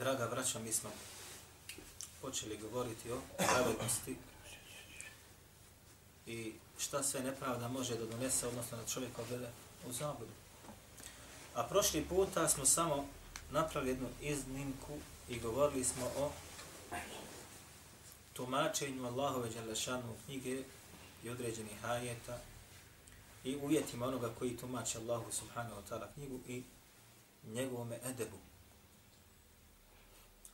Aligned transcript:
Draga 0.00 0.26
braća, 0.26 0.58
mi 0.58 0.72
smo 0.72 0.90
počeli 2.22 2.56
govoriti 2.56 3.12
o 3.12 3.20
pravednosti 3.36 4.16
i 6.26 6.52
šta 6.78 7.02
sve 7.02 7.22
nepravda 7.22 7.68
može 7.68 7.98
da 7.98 8.06
donese, 8.06 8.46
odnosno 8.46 8.76
da 8.76 8.86
čovjek 8.86 9.18
odvede 9.18 9.50
u 9.88 9.92
zabudu. 9.92 10.30
A 11.54 11.62
prošli 11.62 12.04
puta 12.08 12.48
smo 12.48 12.66
samo 12.66 13.06
napravili 13.50 13.90
jednu 13.90 14.08
iznimku 14.20 14.98
i 15.28 15.40
govorili 15.40 15.84
smo 15.84 16.04
o 16.18 16.32
tumačenju 18.32 19.06
Allahove 19.06 19.50
Đalešanu 19.50 20.14
knjige 20.24 20.62
i 21.24 21.30
određenih 21.30 21.84
ajeta 21.84 22.38
i 23.44 23.56
uvjetima 23.56 24.06
onoga 24.06 24.30
koji 24.38 24.56
tumače 24.56 24.98
Allahu 24.98 25.32
subhanahu 25.32 25.80
wa 25.80 25.90
ta'ala 25.90 26.06
knjigu 26.14 26.40
i 26.48 26.62
njegovome 27.44 27.98
edebu. 28.04 28.49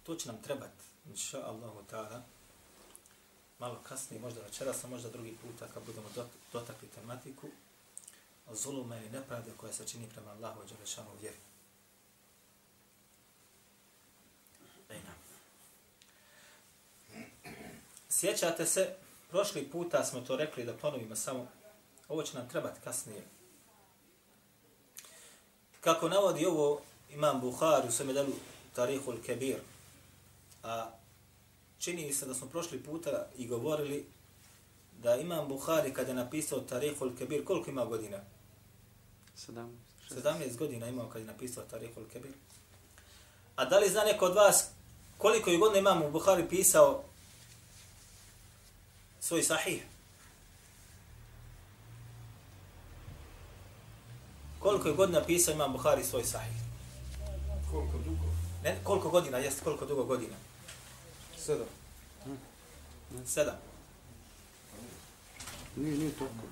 To 0.07 0.15
će 0.15 0.29
nam 0.29 0.43
trebati, 0.43 0.85
inša 1.11 1.47
Allahu 1.47 1.83
ta'ala, 1.91 2.21
malo 3.59 3.81
kasnije, 3.89 4.21
možda 4.21 4.41
večeras, 4.41 4.85
a 4.85 4.89
možda 4.89 5.11
drugi 5.11 5.37
puta 5.43 5.67
kad 5.75 5.83
budemo 5.87 6.09
dotakli 6.53 6.89
tematiku 6.89 7.49
o 8.51 8.55
zuluma 8.55 8.97
ili 8.97 9.11
nepravde 9.11 9.51
koja 9.57 9.73
se 9.73 9.89
čini 9.89 10.09
prema 10.15 10.31
Allahu 10.31 10.63
i 10.63 10.75
Đalešanu 10.75 11.11
vjeri. 11.21 11.37
E, 14.89 15.01
Sjećate 18.09 18.67
se, 18.67 18.97
prošli 19.31 19.71
puta 19.71 20.05
smo 20.05 20.21
to 20.21 20.37
rekli 20.37 20.65
da 20.65 20.73
ponovimo 20.73 21.17
samo 21.17 21.49
Ovo 22.09 22.23
će 22.23 22.39
nam 22.39 22.49
trebati 22.49 22.81
kasnije. 22.85 23.23
Kako 25.81 26.09
navodi 26.09 26.47
ovo 26.47 26.81
imam 27.11 27.41
Buhari 27.41 27.89
u 27.89 27.93
Semedelu 27.93 28.33
Tarihul 28.75 29.17
Kebir, 29.27 29.61
a 30.63 30.91
čini 31.79 32.13
se 32.13 32.27
da 32.27 32.35
smo 32.35 32.47
prošli 32.47 32.83
puta 32.83 33.27
i 33.37 33.47
govorili 33.47 34.07
da 35.03 35.17
imam 35.17 35.49
Buhari 35.49 35.95
kada 35.95 36.09
je 36.09 36.15
napisao 36.15 36.61
Tarihul 36.61 37.17
Kebir, 37.19 37.45
koliko 37.45 37.71
ima 37.71 37.85
godina? 37.85 38.19
17. 39.37 39.69
17 40.11 40.57
godina 40.57 40.89
imao 40.89 41.09
kada 41.09 41.19
je 41.19 41.25
napisao 41.27 41.65
Tarihul 41.65 42.05
Kebir. 42.13 42.33
A 43.57 43.65
da 43.65 43.79
li 43.79 43.91
zna 43.91 44.05
neko 44.05 44.27
od 44.27 44.35
vas 44.35 44.71
koliko 45.19 45.51
je 45.51 45.59
godina 45.59 45.79
imam 45.79 46.13
Buhari 46.13 46.49
pisao 46.49 47.05
svoj 49.21 49.43
sahih? 49.43 49.83
Koliko 54.59 54.89
je 54.89 54.95
godina 54.95 55.25
pisao 55.25 55.55
Imam 55.55 55.73
Buhari 55.73 56.05
svoj 56.05 56.25
sahih? 56.25 56.57
Koliko 57.71 57.99
dugo? 57.99 58.27
Ne, 58.65 58.77
koliko 58.85 59.11
godina, 59.11 59.39
jeste 59.39 59.65
koliko 59.65 59.87
dugo 59.87 60.05
godina? 60.05 60.35
Sedam. 61.46 61.68
Sedam. 63.26 63.56
Nije, 65.76 65.98
nije 65.98 66.12
toliko. 66.12 66.46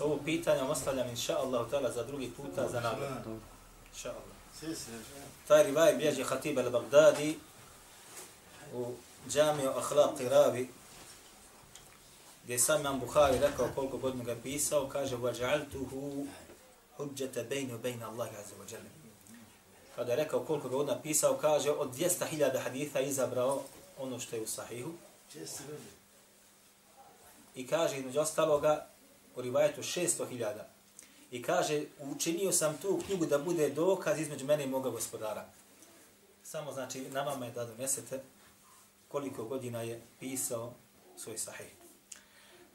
Ovo 0.00 0.18
pitanje 0.24 0.62
ostavljam 0.62 1.08
inša 1.08 1.38
Allah 1.38 1.94
za 1.94 2.04
drugi 2.04 2.30
puta 2.36 2.68
za 2.68 2.80
nagradu. 2.80 3.38
Inša 3.94 4.10
Allah. 4.10 4.34
Taj 5.48 5.62
rivaj 5.62 5.94
bježe 5.94 6.24
Hatib 6.24 6.58
al-Baghdadi 6.58 7.34
u 8.72 8.94
džamiju 9.28 9.70
Akhlaq 9.70 10.28
Ravi 10.28 10.68
gdje 12.44 12.54
je 12.54 12.58
sam 12.58 12.80
Imam 12.80 13.00
Buhari 13.00 13.38
rekao 13.38 13.68
koliko 13.74 13.98
godina 13.98 14.24
ga 14.24 14.36
pisao, 14.42 14.88
kaže 14.88 15.16
وَجَعَلْتُهُ 15.16 15.90
حُجَّةَ 16.98 17.42
بَيْنُ 17.48 17.78
بَيْنَ 17.82 18.02
اللَّهِ 18.02 18.28
عَزَ 18.28 18.52
وَجَلَ 18.60 18.97
Kada 19.99 20.11
je 20.11 20.15
rekao 20.15 20.45
koliko 20.45 20.69
godina 20.69 21.01
pisao, 21.01 21.37
kaže 21.37 21.71
od 21.71 21.95
200.000 21.95 22.59
haditha 22.63 22.99
izabrao 22.99 23.63
ono 23.97 24.19
što 24.19 24.35
je 24.35 24.41
u 24.41 24.47
sahihu. 24.47 24.91
I 27.55 27.67
kaže, 27.67 27.97
između 27.97 28.19
ostaloga, 28.19 28.87
u 29.35 29.41
rivajetu 29.41 29.81
600.000. 29.81 30.53
I 31.31 31.43
kaže, 31.43 31.83
učinio 31.99 32.51
sam 32.51 32.77
tu 32.77 33.01
knjigu 33.05 33.25
da 33.25 33.37
bude 33.37 33.69
dokaz 33.69 34.19
između 34.19 34.45
mene 34.45 34.63
i 34.63 34.67
moga 34.67 34.89
gospodara. 34.89 35.45
Samo 36.43 36.73
znači, 36.73 37.01
na 37.01 37.21
vama 37.23 37.45
je 37.45 37.51
da 37.51 37.65
donesete 37.65 38.21
koliko 39.07 39.43
godina 39.43 39.81
je 39.81 40.01
pisao 40.19 40.73
svoj 41.17 41.37
sahih. 41.37 41.71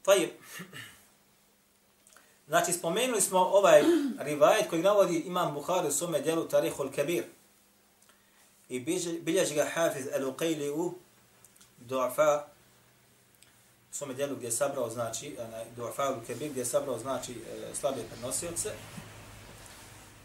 Tajir, 0.02 0.30
Znači, 2.48 2.72
spomenuli 2.72 3.20
smo 3.20 3.38
ovaj 3.38 3.82
rivajet 4.18 4.70
koji 4.70 4.82
navodi 4.82 5.18
imam 5.18 5.54
Bukhari 5.54 5.88
u 5.88 5.92
svome 5.92 6.20
dijelu 6.20 6.48
Tarihul 6.48 6.90
Kabir. 6.96 7.24
I 8.68 8.80
bilježi 9.20 9.54
ga 9.54 9.64
Hafiz 9.74 10.06
al-Uqayli 10.06 10.70
u 10.74 10.94
Du'afa 11.88 12.40
u 13.90 13.94
svome 13.94 14.14
dijelu 14.14 14.36
gdje 14.36 14.46
je 14.46 14.52
sabrao, 14.52 14.90
znači, 14.90 15.36
Du'afa 15.76 16.14
al-Kabir 16.14 16.50
gdje 16.50 16.60
je 16.60 16.64
sabrao, 16.64 16.98
znači, 16.98 17.32
e, 17.32 17.74
slabe 17.74 18.02
prenosioce. 18.10 18.70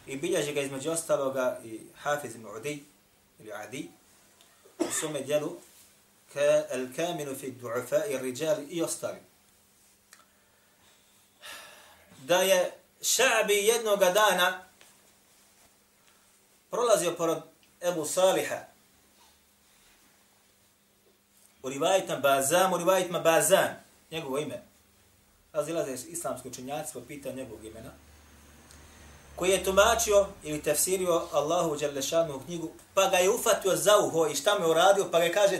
I 0.08 0.18
bilježi 0.18 0.54
ga 0.54 0.62
između 0.62 0.92
ostaloga 0.92 1.60
i 1.64 1.80
Hafiz 2.02 2.36
ibn 2.36 2.46
Udi, 2.58 2.84
ili 3.40 3.52
Adi, 3.54 3.90
u 4.80 4.92
svome 4.92 5.22
dijelu 5.22 5.58
ka 6.34 6.64
al-Kamilu 6.74 7.40
fi 7.40 7.54
Du'afa 7.62 8.02
i 8.10 8.18
Rijal 8.18 8.58
i 8.70 8.82
ostali 8.82 9.29
da 12.26 12.42
je 12.42 12.72
Ša'bi 13.02 13.54
jednoga 13.54 14.12
dana 14.12 14.64
prolazio 16.72 17.12
pored 17.12 17.38
Ebu 17.82 18.06
Saliha 18.06 18.60
u 21.64 21.70
rivajitima 21.70 22.18
Bazan, 22.18 22.74
u 22.74 22.78
rivajitima 22.78 23.20
Bazan, 23.20 23.70
njegovo 24.12 24.38
ime. 24.38 24.64
Razilaze 25.54 25.94
islamsko 26.08 26.48
učenjaci 26.48 26.94
po 26.94 27.02
pitanju 27.02 27.36
njegovog 27.36 27.66
imena 27.66 27.92
koji 29.40 29.52
je 29.52 29.64
tumačio 29.64 30.28
ili 30.44 30.64
tefsirio 30.64 31.28
Allahu 31.32 31.76
Đalešanu 31.76 32.36
u 32.36 32.40
knjigu, 32.40 32.70
pa 32.94 33.10
ga 33.10 33.18
je 33.18 33.30
ufatio 33.30 33.76
za 33.76 33.98
uho 33.98 34.28
i 34.28 34.36
šta 34.36 34.60
me 34.60 34.68
uradio, 34.68 35.08
pa 35.12 35.20
ga 35.20 35.26
je 35.26 35.34
kaže, 35.34 35.60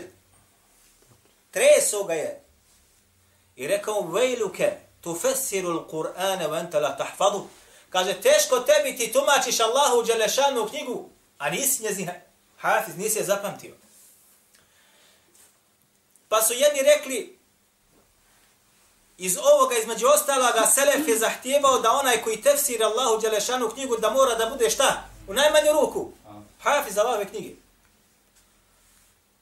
treso 1.50 2.04
ga 2.04 2.14
je. 2.14 2.44
I 3.56 3.66
rekao, 3.66 4.00
vejluke, 4.00 4.76
tufessiru 5.00 5.70
l-Qur'ana 5.70 6.48
wa 6.48 6.58
anta 6.58 6.80
la 6.80 6.96
tahfadu. 6.96 7.48
Kaže, 7.90 8.20
teško 8.20 8.60
tebi 8.60 8.96
ti 8.96 9.12
tumačiš 9.12 9.60
Allahu 9.60 10.02
Đelešanu 10.02 10.68
knjigu, 10.68 11.08
a 11.38 11.50
nisi 11.50 11.82
njezin 11.82 12.10
hafiz, 12.58 12.96
nisi 12.96 13.18
je 13.18 13.24
zapamtio. 13.24 13.74
Pa 16.28 16.42
su 16.42 16.52
jedni 16.52 16.82
rekli, 16.82 17.38
iz 19.18 19.38
ovoga, 19.52 19.76
između 19.78 20.06
ostaloga, 20.06 20.66
Selef 20.66 21.08
je 21.08 21.18
zahtijevao 21.18 21.78
da 21.78 21.92
onaj 21.92 22.22
koji 22.22 22.42
tefsira 22.42 22.86
Allahu 22.86 23.20
Đelešanu 23.20 23.70
knjigu, 23.70 23.96
da 23.96 24.10
mora 24.10 24.34
da 24.34 24.46
bude 24.46 24.70
šta? 24.70 25.08
U 25.28 25.34
najmanju 25.34 25.72
ruku. 25.72 26.12
Hafiz 26.62 26.98
Allahove 26.98 27.28
knjige. 27.28 27.54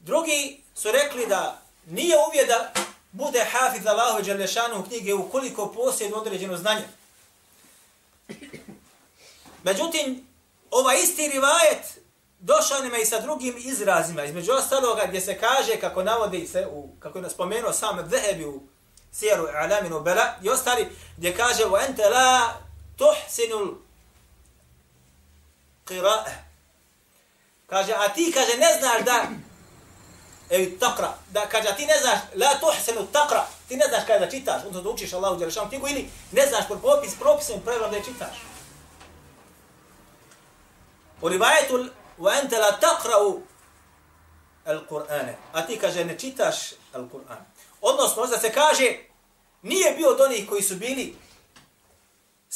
Drugi 0.00 0.62
su 0.75 0.93
rekli 0.93 1.26
da 1.26 1.62
nije 1.87 2.16
uvijed 2.28 2.49
da 2.49 2.72
bude 3.12 3.44
hafiz 3.52 3.87
Allahu 3.87 4.22
Đalešanu 4.22 4.84
knjige 4.88 5.14
ukoliko 5.14 5.72
posjedno 5.72 6.16
određeno 6.16 6.56
znanje. 6.56 6.84
Međutim, 9.62 10.26
ova 10.70 10.94
isti 10.94 11.28
rivajet 11.28 11.99
došao 12.40 12.82
nam 12.82 12.94
i 12.94 13.06
sa 13.06 13.20
drugim 13.20 13.55
izrazima, 13.58 14.25
između 14.25 14.52
ostaloga 14.52 15.06
gdje 15.06 15.20
se 15.20 15.38
kaže, 15.38 15.76
kako 15.81 16.02
navodi 16.02 16.46
se, 16.46 16.66
u, 16.70 16.88
kako 16.99 17.19
je 17.19 17.22
naspomenuo 17.22 17.72
sam 17.72 18.08
Dhehebi 18.08 18.44
u 18.44 18.62
Sijeru 19.12 19.46
Alaminu 19.54 20.00
Bela, 20.00 20.34
i 20.43 20.49
ostali, 20.49 20.88
gdje 21.16 21.37
kaže, 21.37 21.66
u 21.66 21.76
ente 21.76 22.08
la 22.08 22.54
tuhsinul 22.96 23.75
qira'e. 25.87 26.31
Kaže, 27.66 27.93
a 27.93 28.08
ti, 28.08 28.32
kaže, 28.34 28.56
ne 28.56 28.78
znaš 28.81 29.04
da 29.04 29.28
Evi 30.50 30.78
takra, 30.78 31.14
da 31.30 31.46
kaže, 31.46 31.76
ti 31.76 31.86
ne 31.86 31.98
znaš, 32.00 32.18
la 32.34 32.60
tuhsenu 32.60 33.06
takra, 33.12 33.46
ti 33.68 33.76
ne 33.76 33.86
znaš 33.88 34.02
kada 34.06 34.24
da 34.24 34.30
čitaš, 34.30 34.62
onda 34.66 34.80
da 34.80 34.88
učiš 34.88 35.12
Allahu 35.12 35.36
Đelešanu 35.36 35.68
knjigu 35.68 35.88
ili 35.88 36.10
ne 36.32 36.46
znaš 36.46 36.68
por 36.68 36.80
popis, 36.80 37.14
propisom 37.20 37.60
pravilom 37.64 37.90
da 37.90 37.96
je 37.96 38.04
čitaš. 38.04 38.36
U 41.20 41.28
rivajetu 41.28 41.86
wa 42.18 42.40
ente 42.42 42.58
la 42.58 42.78
taqra'u 42.80 43.40
al-Qur'ane. 44.66 45.34
A 45.52 45.66
ti 45.66 45.78
kaže 45.78 46.04
ne 46.04 46.18
čitaš 46.18 46.56
al-Qur'an. 46.94 47.42
Odnosno, 47.80 48.22
možda 48.22 48.38
se 48.38 48.52
kaže 48.52 48.96
nije 49.62 49.94
bio 49.96 50.08
od 50.08 50.20
onih 50.20 50.48
koji 50.48 50.62
su 50.62 50.74
bili 50.74 51.16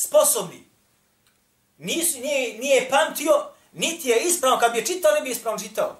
sposobni. 0.07 0.65
Nisu, 1.79 2.19
nije, 2.19 2.59
nije 2.59 2.91
pamtio, 2.91 3.47
niti 3.73 4.09
je 4.09 4.21
ispravno. 4.21 4.59
Kad 4.59 4.73
bi 4.73 4.79
je 4.79 4.87
čitao, 4.87 5.15
ne 5.15 5.21
bi 5.21 5.31
ispravno 5.31 5.59
čitao. 5.59 5.97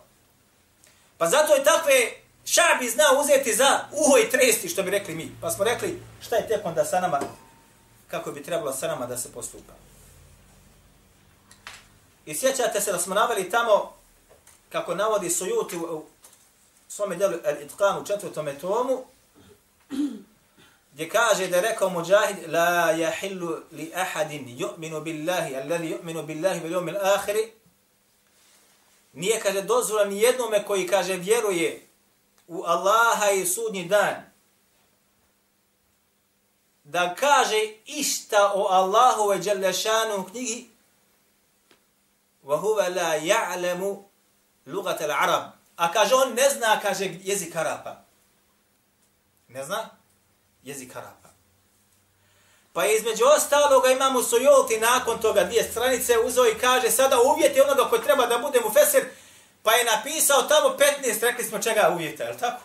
Pa 1.23 1.29
zato 1.29 1.55
je 1.55 1.65
takve 1.65 1.95
šabi 2.45 2.89
zna 2.89 3.05
uzeti 3.21 3.55
za 3.55 3.81
uho 3.93 4.19
i 4.19 4.31
tresti, 4.31 4.69
što 4.69 4.83
bi 4.83 4.91
rekli 4.91 5.15
mi. 5.15 5.31
Pa 5.41 5.51
smo 5.51 5.65
rekli, 5.65 6.03
šta 6.21 6.37
je 6.37 6.49
tek 6.49 6.67
onda 6.67 6.85
sa 6.85 7.01
nama, 7.01 7.21
kako 8.11 8.33
bi 8.33 8.43
trebalo 8.43 8.73
sa 8.73 8.87
nama 8.87 9.07
da 9.07 9.17
se 9.17 9.33
postupa. 9.33 9.73
I 12.27 12.35
sjećate 12.35 12.81
se 12.81 12.93
da 12.93 12.99
smo 12.99 13.15
naveli 13.15 13.51
tamo, 13.51 13.93
kako 14.69 14.95
navodi 14.95 15.31
Sujuti 15.31 15.77
u, 15.77 15.81
u 15.81 16.07
svome 16.89 17.17
djelu 17.17 17.39
Al-Itqan 17.45 18.03
u 18.03 18.07
četvrtom 18.07 18.49
tomu, 18.61 19.05
gdje 20.93 21.09
kaže 21.09 21.49
da 21.49 21.57
je 21.57 21.63
rekao 21.63 21.91
Mujahid, 21.91 22.37
la 22.53 22.91
jahillu 22.91 23.57
li 23.73 23.93
ahadin 23.95 24.59
yu'minu 24.59 25.03
billahi, 25.03 25.57
alladhi 25.57 25.95
yu'minu 25.95 26.27
billahi 26.27 26.61
bil 26.61 26.73
yawmil 26.73 27.15
ahiri, 27.15 27.53
nije, 29.13 29.41
kaže, 29.41 29.63
dozvola 29.63 30.05
ni 30.05 30.21
jednome 30.21 30.65
koji, 30.65 30.87
kaže, 30.87 31.17
vjeruje 31.17 31.89
u 32.47 32.63
Allaha 32.63 33.31
i 33.31 33.47
sudnji 33.47 33.85
dan, 33.85 34.33
da 36.85 37.15
kaže 37.15 37.75
išta 37.87 38.53
o 38.55 38.67
Allahu 38.71 39.29
ve 39.29 39.39
Đalešanu 39.39 40.21
u 40.21 40.25
knjigi, 40.25 40.71
wa 42.45 42.57
huwa 42.57 42.89
la 42.97 43.17
ya'lamu 43.19 44.03
lugat 44.67 45.01
al-arab. 45.01 45.53
A 45.77 45.93
kaže, 45.93 46.15
on 46.15 46.35
ne 46.35 46.51
zna, 46.51 46.81
kaže, 46.81 47.19
jezik 47.23 47.57
Arapa. 47.57 48.05
Ne 49.49 49.65
zna? 49.65 49.91
Jezik 50.63 50.97
Arapa. 50.97 51.22
Pa 52.73 52.87
između 52.87 53.25
ostaloga 53.37 53.91
imamo 53.91 54.23
Sojolti 54.23 54.79
nakon 54.81 55.19
toga 55.19 55.45
dvije 55.45 55.65
stranice 55.65 56.19
uzeo 56.19 56.47
i 56.47 56.59
kaže 56.59 56.91
sada 56.91 57.21
uvjeti 57.21 57.61
onoga 57.61 57.89
koji 57.89 58.03
treba 58.03 58.27
da 58.27 58.39
bude 58.39 58.61
mu 58.61 58.73
feser, 58.73 59.05
pa 59.63 59.73
je 59.73 59.85
napisao 59.85 60.43
tamo 60.43 60.69
15, 60.69 61.23
rekli 61.23 61.45
smo 61.45 61.59
čega 61.59 61.91
uvjeta, 61.95 62.25
je 62.25 62.39
tako? 62.39 62.63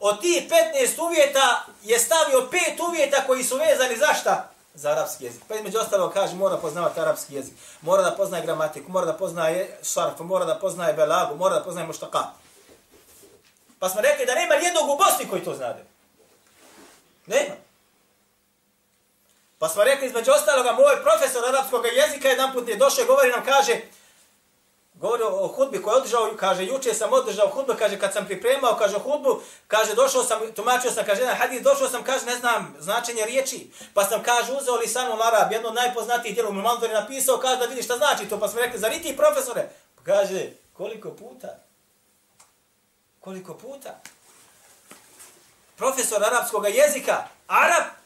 Od 0.00 0.20
tih 0.20 0.42
15 0.76 1.02
uvjeta 1.02 1.64
je 1.82 1.98
stavio 1.98 2.48
pet 2.50 2.80
uvjeta 2.88 3.26
koji 3.26 3.44
su 3.44 3.56
vezani 3.56 3.96
za 3.96 4.14
šta? 4.14 4.48
Za 4.74 4.90
arapski 4.90 5.24
jezik. 5.24 5.42
Pa 5.48 5.54
između 5.54 5.78
ostalog 5.78 6.12
kaže 6.12 6.34
mora 6.34 6.56
poznavati 6.56 7.00
arapski 7.00 7.34
jezik, 7.34 7.54
mora 7.82 8.02
da 8.02 8.16
poznaje 8.16 8.44
gramatiku, 8.44 8.90
mora 8.90 9.06
da 9.06 9.12
poznaje 9.12 9.78
šarf, 9.82 10.18
mora 10.18 10.44
da 10.44 10.54
poznaje 10.58 10.94
belagu, 10.94 11.36
mora 11.36 11.54
da 11.54 11.64
poznaje 11.64 11.86
muštaka. 11.86 12.24
Pa 13.78 13.88
smo 13.88 14.00
rekli 14.00 14.26
da 14.26 14.34
nema 14.34 14.54
jednog 14.54 14.88
u 14.88 14.96
Bosni 14.96 15.28
koji 15.30 15.44
to 15.44 15.54
znade. 15.54 15.84
Nema. 17.26 17.54
Pa 19.62 19.68
smo 19.68 19.84
rekli 19.84 20.06
između 20.06 20.30
ostaloga, 20.32 20.72
moj 20.72 21.02
profesor 21.02 21.48
arapskog 21.48 21.86
jezika 21.86 22.28
jedan 22.28 22.52
put 22.52 22.68
je 22.68 22.76
došao 22.76 23.02
i 23.02 23.06
govori 23.06 23.30
nam, 23.30 23.44
kaže, 23.44 23.80
govori 24.94 25.22
o 25.22 25.48
hudbi 25.48 25.82
koji 25.82 25.92
je 25.94 25.96
održao, 25.96 26.30
kaže, 26.36 26.64
juče 26.64 26.94
sam 26.94 27.12
održao 27.12 27.48
hudbu, 27.48 27.72
kaže, 27.78 27.98
kad 27.98 28.12
sam 28.12 28.26
pripremao, 28.26 28.76
kaže, 28.76 28.98
hudbu, 28.98 29.40
kaže, 29.66 29.94
došao 29.94 30.24
sam, 30.24 30.52
tumačio 30.54 30.90
sam, 30.90 31.04
kaže, 31.04 31.20
jedan 31.20 31.36
hadis, 31.36 31.62
došao 31.62 31.88
sam, 31.88 32.04
kaže, 32.04 32.26
ne 32.26 32.36
znam, 32.36 32.76
značenje 32.78 33.24
riječi, 33.24 33.70
pa 33.94 34.04
sam, 34.04 34.22
kaže, 34.22 34.52
uzeo 34.52 34.76
li 34.76 34.88
samo 34.88 35.22
Arab, 35.22 35.52
jedno 35.52 35.68
od 35.68 35.74
najpoznatijih 35.74 36.34
djelom, 36.34 36.54
Mulmanzor 36.54 36.90
je 36.90 37.00
napisao, 37.00 37.38
kaže, 37.38 37.56
da 37.56 37.64
vidi 37.64 37.82
šta 37.82 37.96
znači 37.96 38.28
to, 38.28 38.40
pa 38.40 38.48
smo 38.48 38.60
rekli, 38.60 38.78
zar 38.78 38.90
ti 39.02 39.16
profesore? 39.16 39.68
Pa 39.96 40.02
kaže, 40.04 40.50
koliko 40.72 41.10
puta? 41.10 41.48
Koliko 43.20 43.54
puta? 43.54 44.00
Profesor 45.76 46.24
arapskog 46.24 46.66
jezika, 46.68 47.28
Arab, 47.46 48.01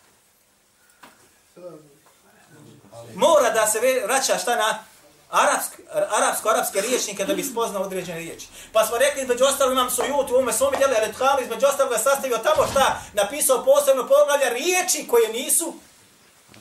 mora 3.15 3.51
da 3.51 3.67
se 3.67 3.81
vraća 4.05 4.39
šta 4.39 4.57
na 4.57 4.85
arapsk, 5.31 5.73
arapsko-arapske 5.93 6.81
riječnike 6.81 7.25
da 7.25 7.35
bi 7.35 7.43
spoznao 7.43 7.83
određene 7.83 8.19
riječi. 8.19 8.47
Pa 8.73 8.87
smo 8.87 8.99
rekli, 8.99 9.23
između 9.23 9.45
ostalog 9.45 9.73
imam 9.73 9.91
sojut 9.91 10.31
u 10.31 10.35
ovome 10.35 10.53
svome 10.53 10.77
djelu, 10.77 10.93
ali 11.03 11.13
tkalu, 11.13 11.43
između 11.43 11.67
ostalog 11.67 11.93
je 11.93 11.99
sastavio 11.99 12.39
tamo 12.39 12.67
šta, 12.71 13.01
napisao 13.13 13.65
posebno 13.65 14.09
poglavlja 14.09 14.49
riječi 14.49 15.07
koje 15.11 15.29
nisu, 15.29 15.75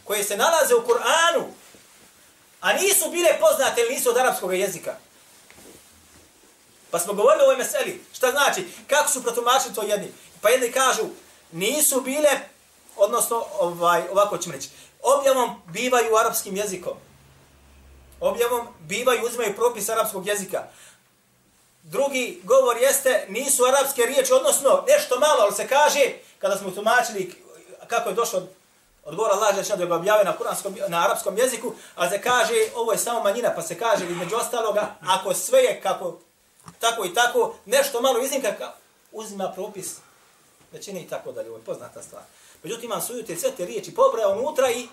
koje 0.03 0.23
se 0.23 0.37
nalaze 0.37 0.75
u 0.75 0.87
Kur'anu, 0.87 1.43
a 2.61 2.73
nisu 2.73 3.09
bile 3.11 3.39
poznate 3.39 3.81
ili 3.81 3.95
nisu 3.95 4.09
od 4.09 4.17
arapskog 4.17 4.53
jezika. 4.53 4.95
Pa 6.91 6.99
smo 6.99 7.13
govorili 7.13 7.41
o 7.41 7.45
ovoj 7.45 7.57
meseli. 7.57 8.05
Šta 8.13 8.31
znači? 8.31 8.67
Kako 8.87 9.11
su 9.11 9.23
protumačili 9.23 9.75
to 9.75 9.81
jedni? 9.81 10.11
Pa 10.41 10.49
jedni 10.49 10.71
kažu, 10.71 11.03
nisu 11.51 12.01
bile, 12.01 12.29
odnosno, 12.95 13.45
ovaj, 13.59 14.03
ovako 14.11 14.37
ćemo 14.37 14.55
reći, 14.55 14.69
objavom 15.05 15.61
bivaju 15.67 16.15
arapskim 16.15 16.55
jezikom. 16.55 16.97
Objavom 18.19 18.67
bivaju, 18.79 19.25
uzimaju 19.25 19.55
propis 19.55 19.89
arapskog 19.89 20.27
jezika. 20.27 20.63
Drugi 21.83 22.41
govor 22.43 22.77
jeste, 22.77 23.25
nisu 23.29 23.63
arapske 23.65 24.01
riječi, 24.01 24.33
odnosno 24.33 24.83
nešto 24.87 25.19
malo, 25.19 25.37
ali 25.41 25.53
se 25.53 25.67
kaže, 25.67 26.13
kada 26.39 26.57
smo 26.57 26.71
tumačili 26.71 27.45
kako 27.87 28.09
je 28.09 28.15
došlo 28.15 28.47
od 29.05 29.15
govora 29.15 29.33
Allah 29.33 29.55
Žešan 29.55 29.77
da 29.77 29.83
je 29.83 29.93
objave 29.93 30.23
na, 30.23 30.37
kuranskom, 30.37 30.75
na 30.87 31.05
arapskom 31.05 31.37
jeziku, 31.37 31.73
a 31.95 32.09
se 32.09 32.21
kaže, 32.21 32.53
ovo 32.75 32.91
je 32.91 32.97
samo 32.97 33.23
manjina, 33.23 33.51
pa 33.55 33.61
se 33.61 33.79
kaže, 33.79 34.05
između 34.05 34.35
ostaloga, 34.35 34.95
ako 35.01 35.33
sve 35.33 35.59
je 35.59 35.81
kako, 35.81 36.19
tako 36.79 37.05
i 37.05 37.13
tako, 37.13 37.55
nešto 37.65 38.01
malo 38.01 38.19
iznimka, 38.19 38.73
uzima 39.11 39.51
propis 39.55 39.95
većine 40.71 41.01
i 41.01 41.07
tako 41.07 41.31
dalje, 41.31 41.49
ovo 41.49 41.57
je 41.57 41.63
poznata 41.63 42.01
stvar. 42.01 42.23
Međutim, 42.65 42.85
imam 42.85 43.01
sujute 43.01 43.35
sve 43.35 43.51
te 43.51 43.65
riječi 43.65 43.95
pobrao 43.95 44.31
unutra 44.31 44.71
i 44.71 44.87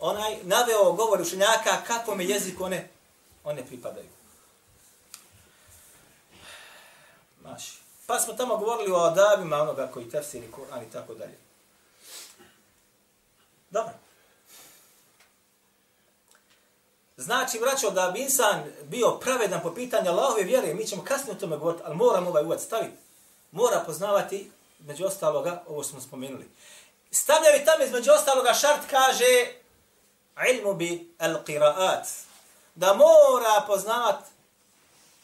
onaj 0.00 0.36
naveo 0.42 0.92
govor 0.92 1.20
učenjaka 1.20 1.82
kako 1.86 2.14
me 2.14 2.24
jezik 2.24 2.60
one, 2.60 2.88
one 3.44 3.66
pripadaju. 3.66 4.08
Maši. 7.42 7.78
Pa 8.06 8.20
smo 8.20 8.34
tamo 8.34 8.56
govorili 8.56 8.92
o 8.92 8.96
adabima 8.96 9.56
onoga 9.56 9.90
koji 9.94 10.10
tefsiri 10.10 10.52
Kur'an 10.52 10.82
i 10.88 10.92
tako 10.92 11.14
dalje. 11.14 11.38
Dobro. 13.70 13.92
Znači, 17.16 17.58
vraćao 17.58 17.90
da 17.90 18.10
bi 18.10 18.22
insan 18.22 18.64
bio 18.82 19.10
pravedan 19.10 19.60
po 19.62 19.74
pitanju 19.74 20.10
Allahove 20.10 20.42
vjere, 20.42 20.74
mi 20.74 20.86
ćemo 20.86 21.04
kasnije 21.04 21.36
o 21.36 21.40
tome 21.40 21.56
govoriti, 21.56 21.82
ali 21.86 21.96
moramo 21.96 22.30
ovaj 22.30 22.44
uvod 22.44 22.60
staviti. 22.60 22.96
Mora 23.52 23.82
poznavati, 23.86 24.50
među 24.78 25.04
ostaloga, 25.04 25.62
ovo 25.68 25.84
smo 25.84 26.00
spomenuli. 26.00 26.48
Stavljaju 27.14 27.64
tamo 27.64 27.84
između 27.84 28.10
ostaloga 28.12 28.54
šart 28.54 28.80
kaže 28.90 29.46
ilmu 30.50 30.74
bi 30.74 31.14
al-qiraat. 31.18 32.06
Da 32.74 32.94
mora 32.94 33.64
poznavat 33.66 34.18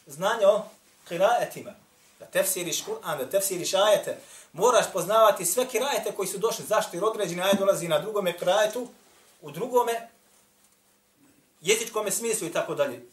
znanje 0.05 0.47
o 0.47 0.63
qiraatima. 1.09 1.71
Da 2.19 2.25
tefsiriš 2.25 2.83
Kur'an, 2.85 3.17
da 3.17 3.29
tefsiriš 3.29 3.73
ajete. 3.73 4.17
Moraš 4.53 4.85
poznavati 4.93 5.45
sve 5.45 5.67
kirajete 5.67 6.11
koji 6.11 6.27
su 6.27 6.37
došli. 6.37 6.65
Zašto? 6.65 6.97
Jer 6.97 7.03
određeni 7.03 7.41
ajet 7.41 7.59
dolazi 7.59 7.87
na 7.87 7.99
drugome 7.99 8.37
kirajetu, 8.37 8.87
u 9.41 9.51
drugome 9.51 10.09
jezičkome 11.61 12.11
smislu 12.11 12.47
i 12.47 12.51
tako 12.51 12.75
dalje. 12.75 13.05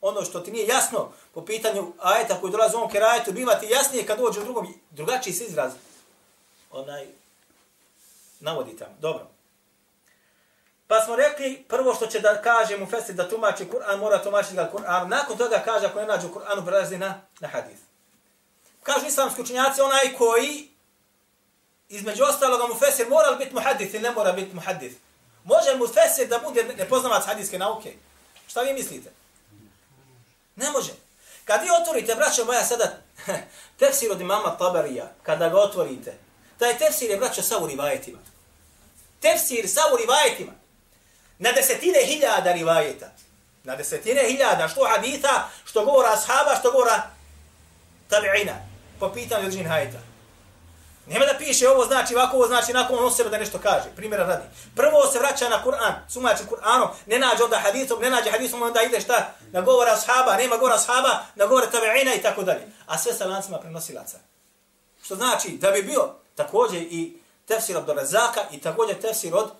Ono 0.00 0.24
što 0.24 0.40
ti 0.40 0.52
nije 0.52 0.66
jasno 0.66 1.12
po 1.34 1.44
pitanju 1.44 1.92
ajeta 1.98 2.40
koji 2.40 2.50
dolazi 2.50 2.76
u 2.76 2.78
ovom 2.78 2.90
kirajetu, 2.90 3.32
biva 3.32 3.54
ti 3.54 3.66
jasnije 3.66 4.06
kad 4.06 4.18
dođe 4.18 4.40
u 4.40 4.44
drugom, 4.44 4.74
drugačiji 4.90 5.34
se 5.34 5.44
izraz. 5.44 5.72
Onaj, 6.70 7.06
navodi 8.42 8.76
tamo. 8.76 8.94
Dobro. 9.00 9.26
Pa 10.86 11.00
smo 11.00 11.16
rekli, 11.16 11.64
prvo 11.68 11.94
što 11.94 12.06
će 12.06 12.20
da 12.20 12.42
kaže 12.42 12.76
mu 12.76 12.86
Fesir 12.86 13.14
da 13.14 13.28
tumači 13.28 13.64
Kur'an, 13.64 13.98
mora 13.98 14.22
tumačiti 14.22 14.54
ga 14.54 14.70
Kur'an. 14.72 15.08
Nakon 15.08 15.38
toga 15.38 15.62
kaže, 15.64 15.86
ako 15.86 16.00
ne 16.00 16.06
nađu 16.06 16.28
Kur'anu, 16.28 16.64
prelazi 16.64 16.98
na, 16.98 17.20
na 17.40 17.48
hadith. 17.48 17.80
Kažu 18.82 19.06
islamski 19.06 19.40
učenjaci, 19.40 19.80
onaj 19.80 20.12
koji, 20.18 20.68
između 21.88 22.24
ostaloga 22.24 22.66
mu 22.66 22.74
Fesir, 22.74 23.08
mora 23.08 23.30
li 23.30 23.38
biti 23.38 23.54
muhadith 23.54 23.94
ili 23.94 24.02
ne 24.02 24.10
mora 24.10 24.32
biti 24.32 24.54
muhadith? 24.54 24.96
Može 25.44 25.76
mu 25.76 25.86
Fesir 25.86 26.28
da 26.28 26.38
bude 26.38 26.64
nepoznavac 26.64 27.24
hadijske 27.24 27.58
nauke? 27.58 27.94
Šta 28.46 28.60
vi 28.60 28.72
mislite? 28.72 29.12
Ne 30.56 30.70
može. 30.70 30.92
Kad 31.44 31.62
vi 31.62 31.68
otvorite, 31.80 32.14
braćo 32.14 32.44
moja, 32.44 32.64
sada 32.64 32.98
tefsir 33.78 34.12
od 34.12 34.20
imama 34.20 34.56
Tabarija, 34.58 35.12
kada 35.22 35.48
ga 35.48 35.58
otvorite, 35.58 36.18
taj 36.58 36.78
tefsir 36.78 37.10
je, 37.10 37.16
braćo, 37.16 37.42
sa 37.42 37.58
u 37.58 37.66
rivajetima 37.66 38.31
tefsir 39.22 39.68
sa 39.68 39.80
u 39.94 39.96
rivajetima. 39.96 40.52
Na 41.38 41.52
desetine 41.52 41.98
hiljada 42.04 42.52
rivajeta. 42.52 43.06
Na 43.64 43.76
desetine 43.76 44.22
hiljada 44.28 44.68
što 44.68 44.84
haditha, 44.84 45.48
što 45.64 45.84
govora 45.84 46.12
ashaba, 46.12 46.56
što 46.60 46.72
govora 46.72 47.02
tabi'ina. 48.10 48.54
Po 49.00 49.08
pitanju 49.08 49.40
određenih 49.40 49.68
hajeta. 49.68 49.98
Nema 51.06 51.26
da 51.26 51.38
piše 51.38 51.68
ovo 51.68 51.84
znači 51.84 52.14
ovako, 52.14 52.36
ovo 52.36 52.46
znači 52.46 52.72
nakon 52.72 53.04
on 53.04 53.12
sebe 53.12 53.30
da 53.30 53.38
nešto 53.38 53.58
kaže. 53.58 53.84
Primjera 53.96 54.24
radi. 54.24 54.42
Prvo 54.76 55.06
se 55.12 55.18
vraća 55.18 55.48
na 55.48 55.62
Kur'an, 55.64 55.92
sumači 56.08 56.42
Kur'anom, 56.50 56.88
ne 57.06 57.18
nađe 57.18 57.44
onda 57.44 57.58
hadisom, 57.58 58.00
ne 58.00 58.10
nađe 58.10 58.30
hadisom, 58.30 58.62
onda 58.62 58.82
ide 58.82 59.00
šta? 59.00 59.34
Na 59.52 59.60
govora 59.60 59.92
ashaba, 59.92 60.36
nema 60.36 60.56
govora 60.56 60.74
ashaba, 60.74 61.24
na 61.34 61.46
govore 61.46 61.66
tabi'ina 61.72 62.18
i 62.18 62.22
tako 62.22 62.42
dalje. 62.42 62.66
A 62.86 62.98
sve 62.98 63.12
sa 63.12 63.26
lancima 63.26 63.58
prenosilaca. 63.58 64.18
Što 65.04 65.14
znači 65.14 65.48
da 65.48 65.70
bi 65.70 65.82
bio 65.82 66.14
također 66.34 66.82
i 66.82 67.21
tefsir 67.46 67.76
od 67.76 67.88
Razaka 67.88 68.40
i 68.50 68.60
također 68.60 69.00
tefsir 69.00 69.34
od 69.34 69.50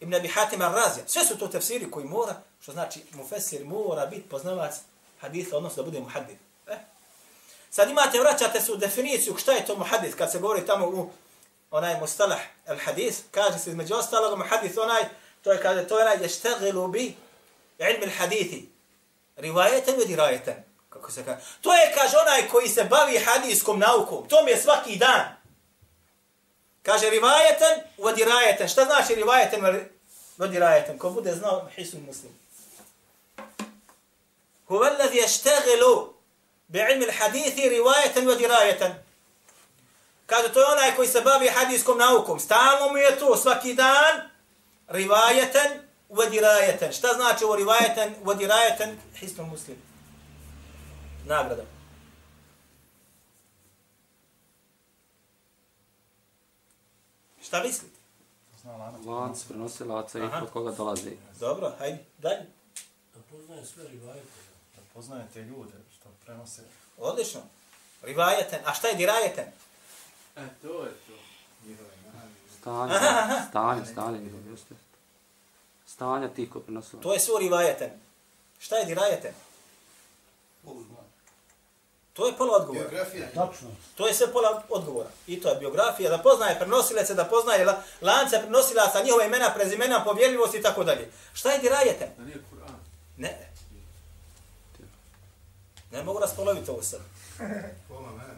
Ibn 0.00 0.14
Abi 0.14 0.28
Hatim 0.28 0.60
al-Razija. 0.60 1.02
Sve 1.06 1.24
su 1.24 1.38
to 1.38 1.48
tefsiri 1.48 1.90
koji 1.90 2.06
mora, 2.06 2.34
što 2.62 2.72
znači 2.72 3.00
mufesir 3.12 3.64
mora 3.64 4.06
biti 4.06 4.28
poznavac 4.28 4.74
haditha, 5.20 5.56
odnosno 5.56 5.82
da 5.82 5.90
bude 5.90 6.00
muhadid. 6.00 6.36
Eh? 6.66 6.78
Sad 7.70 7.90
imate, 7.90 8.20
vraćate 8.20 8.60
se 8.60 8.72
u 8.72 8.76
definiciju 8.76 9.36
šta 9.36 9.52
je 9.52 9.66
to 9.66 9.76
muhadid, 9.76 10.16
kad 10.16 10.32
se 10.32 10.38
govori 10.38 10.66
tamo 10.66 10.86
u 10.86 11.10
onaj 11.70 12.00
mustalah 12.00 12.40
al-hadis, 12.66 13.14
kaže 13.30 13.58
se 13.58 13.70
između 13.70 13.94
ostalog 13.94 14.38
muhaddith 14.38 14.78
onaj, 14.78 15.02
to 15.42 15.52
je 15.52 15.62
kaže, 15.62 15.88
to 15.88 15.98
je 15.98 16.04
onaj 16.04 16.22
ještegilu 16.22 16.88
bi 16.88 17.16
ilmi 17.78 18.06
al-hadithi, 18.06 18.64
rivajetan 19.36 20.00
i 20.00 20.06
dirajetan. 20.06 20.54
Kako 20.88 21.12
se 21.12 21.24
kaže? 21.24 21.40
To 21.60 21.74
je, 21.74 21.92
kaže, 21.94 22.16
onaj 22.16 22.48
koji 22.48 22.68
se 22.68 22.84
bavi 22.84 23.18
hadijskom 23.18 23.78
naukom. 23.78 24.28
To 24.28 24.44
mi 24.44 24.50
je 24.50 24.56
svaki 24.56 24.96
dan. 24.96 25.39
Kaže, 26.82 27.10
rivajetan 27.10 27.80
u 27.98 28.10
dirajetan. 28.12 28.68
Šta 28.68 28.84
znači 28.84 29.14
rivajetan 29.14 29.60
u 30.38 30.46
dirajetan? 30.46 30.98
Ko 30.98 31.10
bude 31.10 31.34
znao, 31.34 31.68
hisun 31.76 32.00
muslim. 32.06 32.40
Huwa 34.68 34.86
alladhi 34.86 35.18
yashtaghilu 35.18 36.12
bi'ilmi 36.72 37.04
al-hadithi 37.04 37.68
riwayatan 37.68 38.24
wa 38.24 38.36
dirayatan. 38.38 38.92
Kaže 40.26 40.52
to 40.52 40.60
je 40.60 40.66
onaj 40.66 40.96
koji 40.96 41.08
se 41.08 41.20
bavi 41.20 41.48
hadijskom 41.48 41.98
naukom. 41.98 42.40
Stalno 42.40 42.88
mu 42.88 42.98
je 42.98 43.18
to 43.18 43.36
svaki 43.36 43.74
dan 43.74 44.30
rivayatan 44.88 45.70
wa 46.10 46.30
dirayatan. 46.30 46.92
Šta 46.92 47.08
znači 47.08 47.44
ovo 47.44 47.56
rivayatan 47.56 48.14
wa 48.24 48.38
dirayatan? 48.38 48.96
Hisnu 49.14 49.44
muslim. 49.44 49.82
Nagrada. 51.26 51.62
Šta 57.50 57.62
mislite? 57.62 57.96
Lanac 59.06 59.44
prenosilaca 59.44 60.18
i 60.18 60.28
kod 60.40 60.50
koga 60.52 60.70
dolazi. 60.70 61.16
Dobro, 61.40 61.72
hajde, 61.78 62.04
dalje. 62.18 62.46
Da 63.14 63.20
poznaje 63.30 63.66
sve 63.66 63.88
rivajete. 63.88 64.28
Da 64.76 64.82
poznajete 64.94 65.42
ljude 65.42 65.72
što 65.98 66.08
prenose. 66.24 66.62
Odlično. 66.98 67.40
Rivajeten. 68.02 68.58
A 68.66 68.74
šta 68.74 68.88
je 68.88 68.96
dirajeten? 68.96 69.44
E, 70.36 70.48
to 70.62 70.84
je 70.84 70.90
to. 70.90 71.12
Stanje, 72.60 72.94
stanje, 73.50 73.86
stanje, 73.86 74.30
jeste. 74.50 74.74
Stanja 75.86 76.28
ti 76.28 76.50
ko 76.50 76.60
prenosilaca. 76.60 77.02
To 77.02 77.12
je 77.12 77.20
svo 77.20 77.38
rivajeten. 77.38 77.90
Šta 78.58 78.76
je 78.76 78.86
dirajeten? 78.86 79.34
To 82.20 82.26
je 82.26 82.36
pola 82.36 82.56
odgovora. 82.56 82.88
Biografija. 82.88 83.26
Tačno. 83.26 83.68
To 83.94 84.06
je 84.06 84.14
sve 84.14 84.32
pola 84.32 84.62
odgovora. 84.68 85.08
I 85.26 85.40
to 85.40 85.48
je 85.48 85.56
biografija, 85.56 86.10
da 86.10 86.18
poznaje 86.18 86.58
prenosilaca, 86.58 87.14
da 87.14 87.24
poznaje 87.24 87.64
la, 87.64 87.82
lance 88.00 88.38
prenosilaca, 88.38 89.02
njihova 89.02 89.24
imena, 89.24 89.54
prezimena, 89.54 90.04
povjerljivost 90.04 90.54
i 90.54 90.62
tako 90.62 90.84
dalje. 90.84 91.10
Šta 91.32 91.52
je 91.52 91.58
dirajeten? 91.58 92.08
Da 92.18 92.24
nije 92.24 92.36
Kur'an. 92.36 92.74
Ne. 93.16 93.50
Ne 95.92 96.02
mogu 96.02 96.18
raspoloviti 96.18 96.70
ovo 96.70 96.82
sad. 96.82 97.00
Pola 97.88 98.10
mene. 98.10 98.34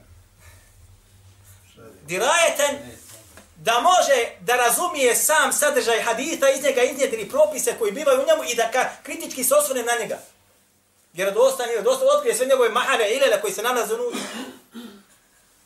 Dirajeten 2.06 2.78
da 3.56 3.80
može 3.80 4.30
da 4.40 4.56
razumije 4.56 5.16
sam 5.16 5.52
sadržaj 5.52 6.02
hadita, 6.02 6.50
iz 6.50 6.64
njega 6.64 6.82
iznijeti 6.82 7.28
propise 7.30 7.74
koji 7.78 7.92
bivaju 7.92 8.20
u 8.20 8.26
njemu 8.26 8.44
i 8.52 8.54
da 8.54 8.70
ka 8.70 8.88
kritički 9.02 9.44
se 9.44 9.54
osvone 9.54 9.82
na 9.82 9.92
njega. 10.00 10.18
Vjerodostan, 11.12 11.68
vjerodostan, 11.68 12.08
otkrije 12.16 12.34
sve 12.34 12.46
njegove 12.46 12.68
mahane 12.68 13.14
ilele 13.14 13.40
koji 13.40 13.52
se 13.52 13.62
nalaze 13.62 13.94
unutra. 13.94 14.20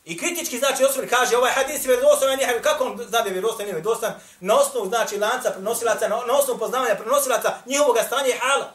I 0.04 0.18
kritički 0.18 0.58
znači 0.58 0.84
osvrni 0.84 1.08
kaže 1.08 1.36
ovaj 1.36 1.52
hadis 1.52 1.84
je 1.84 1.88
vjerodostan, 1.88 2.36
nije 2.36 2.62
kako 2.62 2.84
on 2.84 2.98
zna 3.08 3.20
da 3.20 3.28
je 3.28 3.32
vjerodostan, 3.32 3.66
nije 3.66 3.74
vjerodostan, 3.74 4.14
na 4.40 4.54
osnovu 4.54 4.86
znači 4.86 5.18
lanca 5.18 5.50
prenosilaca, 5.50 6.08
na, 6.08 6.16
na 6.26 6.38
osnovu 6.38 6.58
poznavanja 6.58 6.94
prenosilaca, 6.94 7.58
njihovog 7.66 7.96
stanja 8.06 8.28
i 8.28 8.38
hala. 8.38 8.72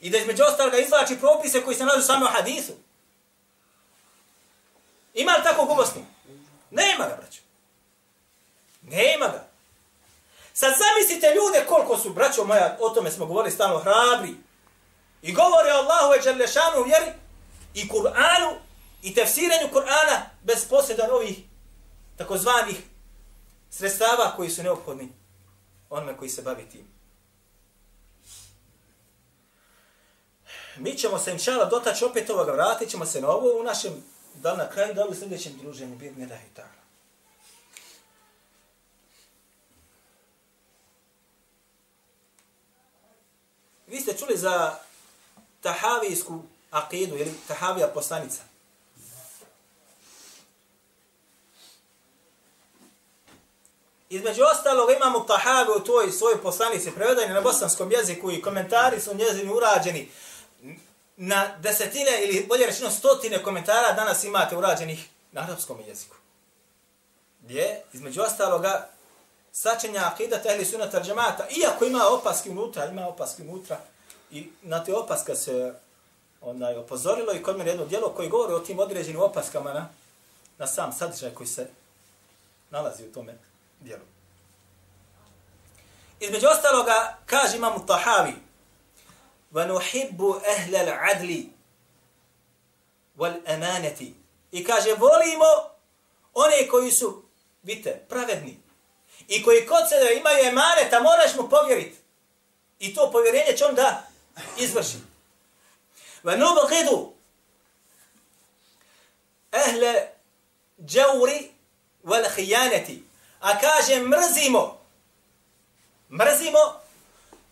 I 0.00 0.10
da 0.10 0.18
između 0.18 0.42
ostaloga 0.42 0.78
izvlači 0.78 1.16
propise 1.20 1.62
koji 1.62 1.76
se 1.76 1.84
nalaze 1.84 2.06
samo 2.06 2.26
u 2.26 2.28
hadisu. 2.28 2.72
Ima 5.14 5.32
li 5.32 5.42
tako 5.42 5.64
gubosni? 5.64 6.04
Nema 6.70 7.04
ga, 7.04 7.16
braćo. 7.20 7.40
Nema 8.82 9.26
ga. 9.26 9.46
Sad 10.52 10.74
zamislite 10.78 11.34
ljude 11.34 11.66
koliko 11.68 11.98
su, 11.98 12.10
braćo 12.10 12.44
moja, 12.44 12.76
o 12.80 12.90
tome 12.90 13.10
smo 13.10 13.26
govorili 13.26 13.54
stalno, 13.54 13.78
hrabri. 13.78 14.34
I 15.24 15.32
govore 15.32 15.70
Allahu 15.70 16.14
i 16.14 16.22
Đerlešanu 16.22 16.80
u 16.80 16.84
vjeri 16.84 17.12
i 17.74 17.88
Kur'anu 17.88 18.56
i 19.02 19.14
tefsiranju 19.14 19.68
Kur'ana 19.72 20.20
bez 20.42 20.68
posjeda 20.68 21.08
ovih 21.12 21.38
takozvanih 22.16 22.76
sredstava 23.70 24.32
koji 24.36 24.50
su 24.50 24.62
neophodni 24.62 25.08
onome 25.90 26.16
koji 26.16 26.30
se 26.30 26.42
bavi 26.42 26.68
tim. 26.68 26.86
Mi 30.76 30.98
ćemo 30.98 31.18
se, 31.18 31.32
inšala, 31.32 31.64
dotaći 31.64 32.04
opet 32.04 32.30
ovoga, 32.30 32.52
vratit 32.52 32.90
ćemo 32.90 33.06
se 33.06 33.20
na 33.20 33.28
ovo 33.28 33.60
u 33.60 33.62
našem, 33.62 34.04
da 34.34 34.56
na 34.56 34.70
kraju, 34.70 34.94
da 34.94 35.04
li 35.04 35.10
u 35.10 35.14
sljedećem 35.14 35.58
druženju, 35.58 35.96
bir 35.96 36.18
ne 36.18 36.26
daj 36.26 36.42
tako. 36.54 36.68
Vi 43.86 44.00
ste 44.00 44.16
čuli 44.16 44.36
za 44.36 44.83
tahavijsku 45.64 46.42
akidu 46.70 47.16
ili 47.16 47.34
tahavija 47.48 47.88
poslanica. 47.88 48.42
Između 54.08 54.42
ostalog 54.42 54.90
imamo 54.90 55.20
tahavi 55.20 55.70
u 55.76 55.80
toj 55.80 56.12
svojoj 56.12 56.42
poslanici 56.42 56.90
prevedeni 56.90 57.34
na 57.34 57.40
bosanskom 57.40 57.92
jeziku 57.92 58.30
i 58.30 58.42
komentari 58.42 59.00
su 59.00 59.14
njezini 59.14 59.52
urađeni 59.52 60.10
na 61.16 61.56
desetine 61.58 62.20
ili 62.24 62.46
bolje 62.48 62.66
rečeno 62.66 62.90
stotine 62.90 63.42
komentara 63.42 63.92
danas 63.92 64.24
imate 64.24 64.56
urađenih 64.56 65.08
na 65.32 65.40
arapskom 65.40 65.80
jeziku. 65.86 66.16
Gdje, 67.40 67.82
između 67.92 68.22
ostaloga, 68.22 68.88
sačenja 69.52 70.10
akida 70.12 70.38
tehli 70.38 70.64
sunata 70.64 71.02
džemata, 71.02 71.46
iako 71.56 71.84
ima 71.84 72.08
opaski 72.08 72.50
unutra, 72.50 72.86
ima 72.86 73.08
opaski 73.08 73.42
unutra, 73.42 73.80
i 74.33 74.49
na 74.61 74.83
te 74.83 74.95
opaska 74.95 75.35
se 75.35 75.73
onaj, 76.41 76.75
opozorilo 76.75 77.33
i 77.33 77.43
kod 77.43 77.57
mene 77.57 77.69
jedno 77.69 77.85
djelo 77.85 78.09
koji 78.09 78.29
govori 78.29 78.53
o 78.53 78.59
tim 78.59 78.79
određenim 78.79 79.21
opaskama 79.21 79.73
na, 79.73 79.89
na 80.57 80.67
sam 80.67 80.93
sadržaj 80.93 81.33
koji 81.33 81.47
se 81.47 81.67
nalazi 82.69 83.03
u 83.03 83.13
tome 83.13 83.37
djelu. 83.79 84.03
Između 86.19 86.47
ostaloga, 86.47 87.17
kaže 87.25 87.57
imam 87.57 87.87
Tahavi, 87.87 88.33
وَنُحِبُّ 89.53 90.19
أَهْلَ 90.45 90.75
الْعَدْلِ 90.75 91.47
وَالْأَمَانَةِ 93.17 94.13
I 94.51 94.63
kaže, 94.63 94.93
volimo 94.93 95.45
one 96.33 96.67
koji 96.67 96.91
su, 96.91 97.23
vidite, 97.63 98.05
pravedni. 98.09 98.59
I 99.27 99.43
koji 99.43 99.65
kod 99.65 99.89
sebe 99.89 100.15
imaju 100.19 100.47
emaneta, 100.47 101.01
moraš 101.01 101.35
mu 101.35 101.49
povjeriti. 101.49 101.97
I 102.79 102.95
to 102.95 103.11
povjerenje 103.11 103.57
će 103.57 103.65
on 103.65 103.75
da 103.75 104.03
izvrši. 104.58 104.98
Ve 106.22 106.36
nubgidu 106.36 107.12
ehle 109.52 110.08
džavri 110.84 111.50
vel 112.02 112.24
hijaneti. 112.36 113.02
A 113.40 113.58
kaže 113.58 114.00
mrzimo, 114.00 114.80
mrzimo 116.10 116.80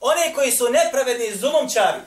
one 0.00 0.34
koji 0.34 0.52
su 0.52 0.68
nepravedni 0.70 1.36
zulumčari 1.36 2.00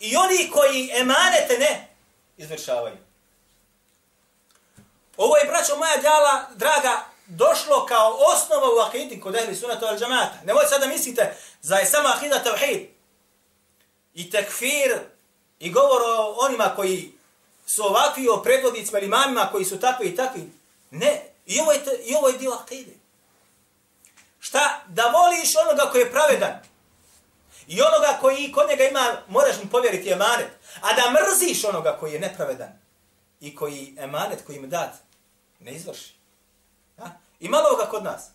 i 0.00 0.16
oni 0.16 0.50
koji 0.50 0.90
emanete 0.94 1.58
ne 1.58 1.88
izvršavaju. 2.36 2.96
Ovo 5.16 5.36
je, 5.36 5.44
braćo 5.44 5.76
moja 5.76 5.96
djala, 5.96 6.48
draga, 6.54 7.04
došlo 7.26 7.86
kao 7.86 8.18
osnova 8.34 8.68
u 8.76 8.78
akidin 8.78 9.20
kod 9.20 9.34
ehli 9.34 9.56
sunata 9.56 9.86
al 9.86 9.98
džamata. 9.98 10.34
Nemojte 10.44 10.68
sad 10.68 10.80
da 10.80 10.86
mislite 10.86 11.36
za 11.62 11.76
je 11.76 11.86
samo 11.86 12.08
akida 12.08 12.42
tevhid 12.42 12.93
i 14.14 14.30
tekfir 14.30 14.98
i 15.58 15.72
govor 15.72 16.02
o 16.02 16.36
onima 16.38 16.72
koji 16.76 17.12
su 17.66 17.82
ovakvi 17.82 18.28
o 18.28 18.42
predvodnicima 18.42 18.98
ili 18.98 19.08
mamima 19.08 19.48
koji 19.52 19.64
su 19.64 19.80
takvi 19.80 20.06
i 20.06 20.16
takvi. 20.16 20.52
Ne, 20.90 21.22
i 21.46 21.60
ovo 21.60 21.72
je, 21.72 21.84
te, 21.84 21.90
i 22.04 22.14
ovo 22.14 22.28
je 22.28 22.38
dio 22.38 22.52
akide. 22.52 22.92
Šta? 24.40 24.82
Da 24.88 25.02
voliš 25.02 25.56
onoga 25.56 25.90
koji 25.90 26.02
je 26.02 26.10
pravedan. 26.10 26.62
I 27.66 27.80
onoga 27.82 28.18
koji 28.20 28.52
kod 28.52 28.68
njega 28.68 28.84
ima, 28.84 29.16
moraš 29.28 29.56
mu 29.62 29.70
povjeriti 29.70 30.10
emanet. 30.10 30.50
A 30.80 30.92
da 30.92 31.02
mrziš 31.10 31.64
onoga 31.64 31.96
koji 32.00 32.12
je 32.12 32.20
nepravedan. 32.20 32.78
I 33.40 33.56
koji 33.56 33.94
emanet 33.98 34.46
koji 34.46 34.56
im 34.56 34.70
dat 34.70 34.92
ne 35.60 35.72
izvrši. 35.72 36.14
Ha? 36.98 37.10
I 37.40 37.48
malo 37.48 37.76
ga 37.76 37.86
kod 37.86 38.04
nas. 38.04 38.28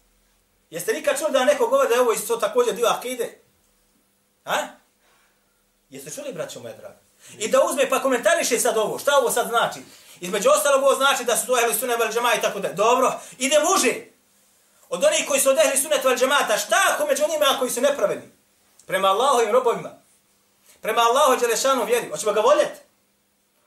Jeste 0.70 0.94
nikad 0.94 1.20
čuli 1.20 1.32
da 1.32 1.46
neko 1.46 1.68
govori 1.68 1.90
da 1.90 1.96
je 1.96 2.02
ovo 2.02 2.12
isto 2.12 2.38
također 2.38 2.76
dio 2.76 2.88
akide? 2.88 3.40
Ha? 4.44 4.68
Jeste 5.90 6.12
čuli, 6.12 6.34
braćo 6.34 6.60
moje 6.60 6.78
draga? 6.78 7.00
I 7.38 7.48
da 7.48 7.64
uzme 7.64 7.90
pa 7.90 8.02
komentariše 8.02 8.60
sad 8.60 8.78
ovo. 8.78 9.00
Šta 9.00 9.12
ovo 9.18 9.32
sad 9.32 9.48
znači? 9.48 9.80
Između 10.20 10.50
ostalog 10.50 10.84
ovo 10.84 10.96
znači 10.96 11.24
da 11.24 11.38
su 11.38 11.48
to 11.48 11.60
ehli 11.60 11.74
sunet 11.74 12.00
vel 12.00 12.12
džema 12.12 12.34
i 12.34 12.42
tako 12.42 12.60
da. 12.60 12.74
Dobro, 12.74 13.20
ide 13.38 13.56
muže. 13.60 13.94
Od 14.90 15.04
onih 15.04 15.26
koji 15.28 15.40
su 15.40 15.50
od 15.50 15.58
ehli 15.58 15.78
sunet 15.78 16.04
vel 16.04 16.18
džemata, 16.18 16.58
šta 16.58 16.78
ako 16.94 17.06
među 17.06 17.24
onima 17.24 17.60
koji 17.60 17.72
su 17.72 17.82
nepravedni? 17.82 18.30
Prema 18.86 19.08
Allahovim 19.08 19.52
robovima. 19.52 19.92
Prema 20.82 21.02
Allahu 21.02 21.40
Đelešanu 21.40 21.86
vjeri. 21.86 22.10
Hoćemo 22.10 22.34
ga 22.34 22.42
voljeti? 22.42 22.80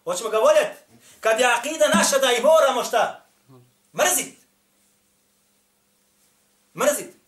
Hoćemo 0.04 0.30
ga 0.30 0.38
voljeti? 0.38 0.76
Kad 1.20 1.40
je 1.40 1.46
akida 1.46 1.88
naša 1.88 2.18
da 2.18 2.32
ih 2.32 2.44
moramo 2.44 2.84
šta? 2.84 3.24
Mrzit. 3.96 4.38
Mrzit. 6.74 7.21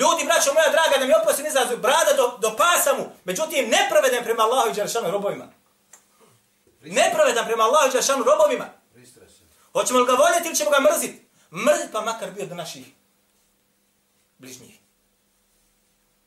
Ljudi, 0.00 0.24
braćo 0.24 0.54
moja 0.54 0.70
draga, 0.70 0.98
da 0.98 1.06
mi 1.06 1.14
oprosti 1.20 1.42
nizazu, 1.42 1.76
brada 1.76 2.12
do, 2.16 2.38
do 2.40 2.56
pasa 2.56 2.92
mu, 2.98 3.04
međutim, 3.24 3.68
nepravedan 3.68 4.24
prema 4.24 4.42
Allahu 4.42 4.70
i 4.70 4.72
Đelešanu 4.72 5.10
robovima. 5.10 5.46
Nepravedan 6.80 7.46
prema 7.46 7.64
Allahu 7.64 7.88
i 7.88 7.90
Đelešanu 7.90 8.24
robovima. 8.24 8.68
Hoćemo 9.72 9.98
li 9.98 10.06
ga 10.06 10.12
voljeti 10.12 10.48
ili 10.48 10.56
ćemo 10.56 10.70
ga 10.70 10.80
mrzit? 10.80 11.22
Mrzit 11.52 11.92
pa 11.92 12.00
makar 12.00 12.30
bio 12.30 12.46
do 12.46 12.54
naših 12.54 12.86
bližnjih. 14.38 14.78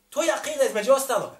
To 0.10 0.24
je 0.24 0.32
akida 0.32 0.64
između 0.64 0.94
ostaloga. 0.94 1.38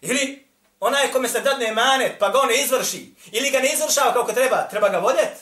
Ili 0.00 0.48
onaj 0.80 1.12
kome 1.12 1.28
se 1.28 1.40
dadne 1.40 1.66
emanet, 1.66 2.18
pa 2.18 2.28
ga 2.28 2.38
on 2.38 2.48
ne 2.48 2.62
izvrši, 2.62 3.14
ili 3.32 3.50
ga 3.50 3.58
ne 3.58 3.72
izvršava 3.72 4.12
kako 4.12 4.32
treba, 4.32 4.68
treba 4.70 4.88
ga 4.88 4.98
voljet. 4.98 5.36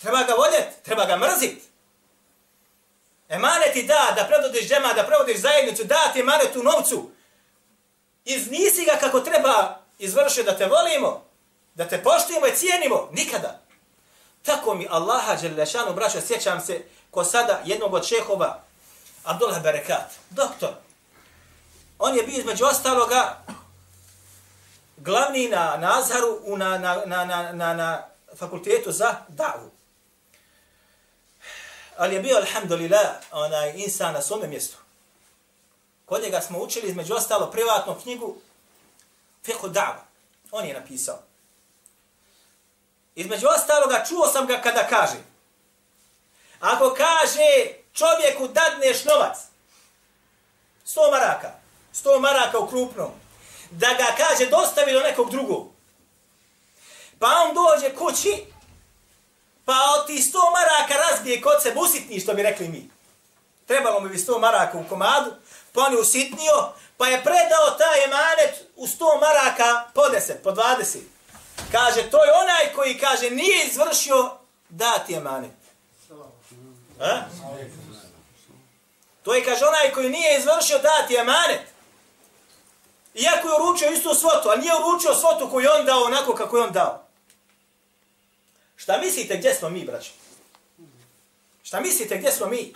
Treba 0.00 0.22
ga 0.22 0.34
voljet, 0.34 0.82
treba 0.82 1.04
ga 1.04 1.16
mrzit. 1.16 1.71
Emaneti 3.32 3.82
da, 3.82 4.12
da 4.16 4.24
predvodiš 4.24 4.68
džema, 4.68 4.92
da 4.92 5.06
predvodiš 5.06 5.40
zajednicu, 5.40 5.84
da 5.84 6.10
ti 6.12 6.20
emanet 6.20 6.56
u 6.56 6.62
novcu. 6.62 7.10
Iznisi 8.24 8.84
ga 8.84 8.96
kako 9.00 9.20
treba 9.20 9.78
izvršiti 9.98 10.42
da 10.42 10.56
te 10.56 10.66
volimo, 10.66 11.24
da 11.74 11.88
te 11.88 12.02
poštujemo 12.02 12.46
i 12.46 12.56
cijenimo. 12.56 13.08
Nikada. 13.12 13.60
Tako 14.42 14.74
mi 14.74 14.86
Allaha 14.90 15.36
Đelešanu, 15.36 15.94
braćo, 15.94 16.20
sjećam 16.20 16.60
se 16.60 16.82
ko 17.10 17.24
sada 17.24 17.60
jednog 17.64 17.94
od 17.94 18.06
šehova, 18.06 18.62
Abdullah 19.24 19.62
Berekat, 19.62 20.10
doktor. 20.30 20.70
On 21.98 22.16
je 22.16 22.22
bio 22.22 22.38
između 22.38 22.64
ostaloga 22.64 23.44
glavni 24.96 25.48
na 25.48 25.98
Azharu 25.98 26.38
u 26.44 26.56
na, 26.56 26.78
na, 26.78 27.02
na, 27.06 27.24
na, 27.24 27.52
na, 27.52 27.74
na 27.74 28.06
fakultetu 28.36 28.92
za 28.92 29.14
davu. 29.28 29.70
Ali 31.96 32.14
je 32.14 32.20
bio, 32.20 32.36
alhamdulillah, 32.36 33.10
onaj 33.32 33.72
insan 33.76 34.14
na 34.14 34.22
svome 34.22 34.46
mjestu. 34.46 34.76
Kod 36.06 36.22
njega 36.22 36.40
smo 36.40 36.58
učili 36.58 36.88
između 36.88 37.14
ostalo 37.14 37.50
privatnu 37.50 37.96
knjigu 38.02 38.36
Fiqhu 39.46 39.68
Da'va. 39.68 40.02
On 40.50 40.64
je 40.64 40.74
napisao. 40.74 41.18
Između 43.14 43.46
ostaloga 43.56 44.04
čuo 44.08 44.28
sam 44.28 44.46
ga 44.46 44.60
kada 44.60 44.86
kaže 44.88 45.16
Ako 46.60 46.94
kaže 46.94 47.74
čovjeku 47.92 48.48
dadneš 48.48 49.04
novac, 49.04 49.36
sto 50.84 51.10
maraka, 51.10 51.50
sto 51.92 52.20
maraka 52.20 52.58
u 52.58 52.66
krupnom, 52.66 53.10
da 53.70 53.88
ga 53.88 54.06
kaže 54.16 54.46
dostavi 54.46 54.92
do 54.92 55.00
nekog 55.00 55.30
drugog, 55.30 55.68
pa 57.18 57.26
on 57.26 57.54
dođe 57.54 57.94
kući, 57.94 58.44
pa 59.64 59.74
od 59.96 60.06
ti 60.06 60.22
sto 60.22 60.38
maraka 60.50 60.94
razbije 61.08 61.42
kod 61.42 61.62
se 61.62 61.74
usitni, 61.76 62.20
što 62.20 62.34
bi 62.34 62.42
rekli 62.42 62.68
mi. 62.68 62.90
Trebalo 63.66 64.00
mi 64.00 64.08
bi 64.08 64.18
sto 64.18 64.38
maraka 64.38 64.78
u 64.78 64.88
komadu, 64.88 65.30
pa 65.72 65.80
on 65.80 65.92
je 65.92 66.00
usitnio, 66.00 66.72
pa 66.96 67.06
je 67.06 67.24
predao 67.24 67.70
taj 67.78 68.04
emanet 68.04 68.64
u 68.76 68.86
sto 68.86 69.20
maraka 69.20 69.84
po 69.94 70.08
deset, 70.08 70.42
po 70.42 70.52
dvadeset. 70.52 71.02
Kaže, 71.72 72.10
to 72.10 72.24
je 72.24 72.32
onaj 72.32 72.74
koji 72.74 72.98
kaže 72.98 73.30
nije 73.30 73.66
izvršio 73.66 74.30
dati 74.68 75.14
emanet. 75.14 75.50
A? 77.00 77.20
To 79.22 79.34
je, 79.34 79.44
kaže, 79.44 79.64
onaj 79.64 79.92
koji 79.92 80.10
nije 80.10 80.38
izvršio 80.38 80.78
dati 80.78 81.16
emanet. 81.16 81.60
Iako 83.14 83.48
je 83.48 83.54
uručio 83.54 83.90
istu 83.90 84.14
svotu, 84.14 84.50
a 84.50 84.56
nije 84.56 84.72
uručio 84.74 85.14
svotu 85.14 85.50
koju 85.50 85.68
on 85.78 85.86
dao 85.86 86.02
onako 86.02 86.34
kako 86.34 86.56
je 86.56 86.62
on 86.62 86.72
dao. 86.72 87.01
Šta 88.82 88.98
mislite 88.98 89.36
gdje 89.36 89.54
smo 89.54 89.70
mi, 89.70 89.84
braćo? 89.84 90.10
Šta 91.62 91.80
mislite 91.80 92.18
gdje 92.18 92.32
smo 92.32 92.46
mi? 92.46 92.72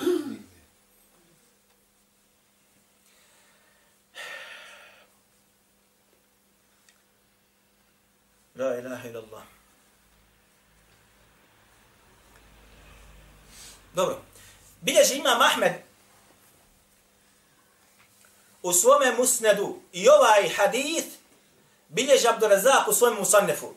La 8.55 8.79
ilaha 8.79 9.09
illallah. 9.09 9.43
Dobro. 13.95 14.23
Bilježi 14.81 15.15
imam 15.15 15.41
Ahmed 15.41 15.73
u 18.63 18.73
svome 18.73 19.13
musnedu 19.13 19.81
i 19.93 20.09
ovaj 20.09 20.49
hadith 20.57 21.09
bilježi 21.89 22.29
Abdurazak 22.29 22.89
u 22.89 22.93
svome 22.93 23.19
musannefu. 23.19 23.75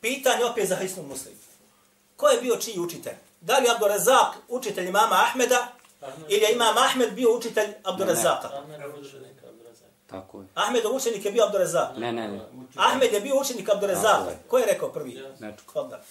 Pitanje 0.00 0.44
opet 0.44 0.68
za 0.68 0.76
hisnu 0.76 1.02
muslimu. 1.02 1.45
Ko 2.16 2.28
je 2.28 2.40
bio 2.40 2.56
čiji 2.56 2.78
učitelj? 2.78 3.14
Da 3.40 3.58
li 3.58 3.68
Abdurazak 3.68 4.34
učitelj 4.48 4.88
imama 4.88 5.16
Ahmeda 5.28 5.72
ili 6.28 6.42
je 6.42 6.52
imam 6.52 6.78
Ahmed 6.78 7.12
bio 7.12 7.36
učitelj 7.36 7.74
Abdurazaka? 7.84 8.50
Tako 10.06 10.40
je. 10.40 10.46
Ahmedov 10.54 10.96
učenik 10.96 11.24
je 11.24 11.32
bio 11.32 11.44
Abdurazak. 11.44 11.96
Ne, 11.96 12.12
ne, 12.12 12.28
ne. 12.28 12.40
Ahmed 12.76 13.12
je 13.12 13.20
bio 13.20 13.40
učenik 13.40 13.68
Abdurazaka. 13.68 14.30
je. 14.30 14.38
Ko 14.48 14.58
je 14.58 14.66
rekao 14.66 14.88
prvi? 14.92 15.22
Nečko. 15.38 15.72
Fadda. 15.72 16.02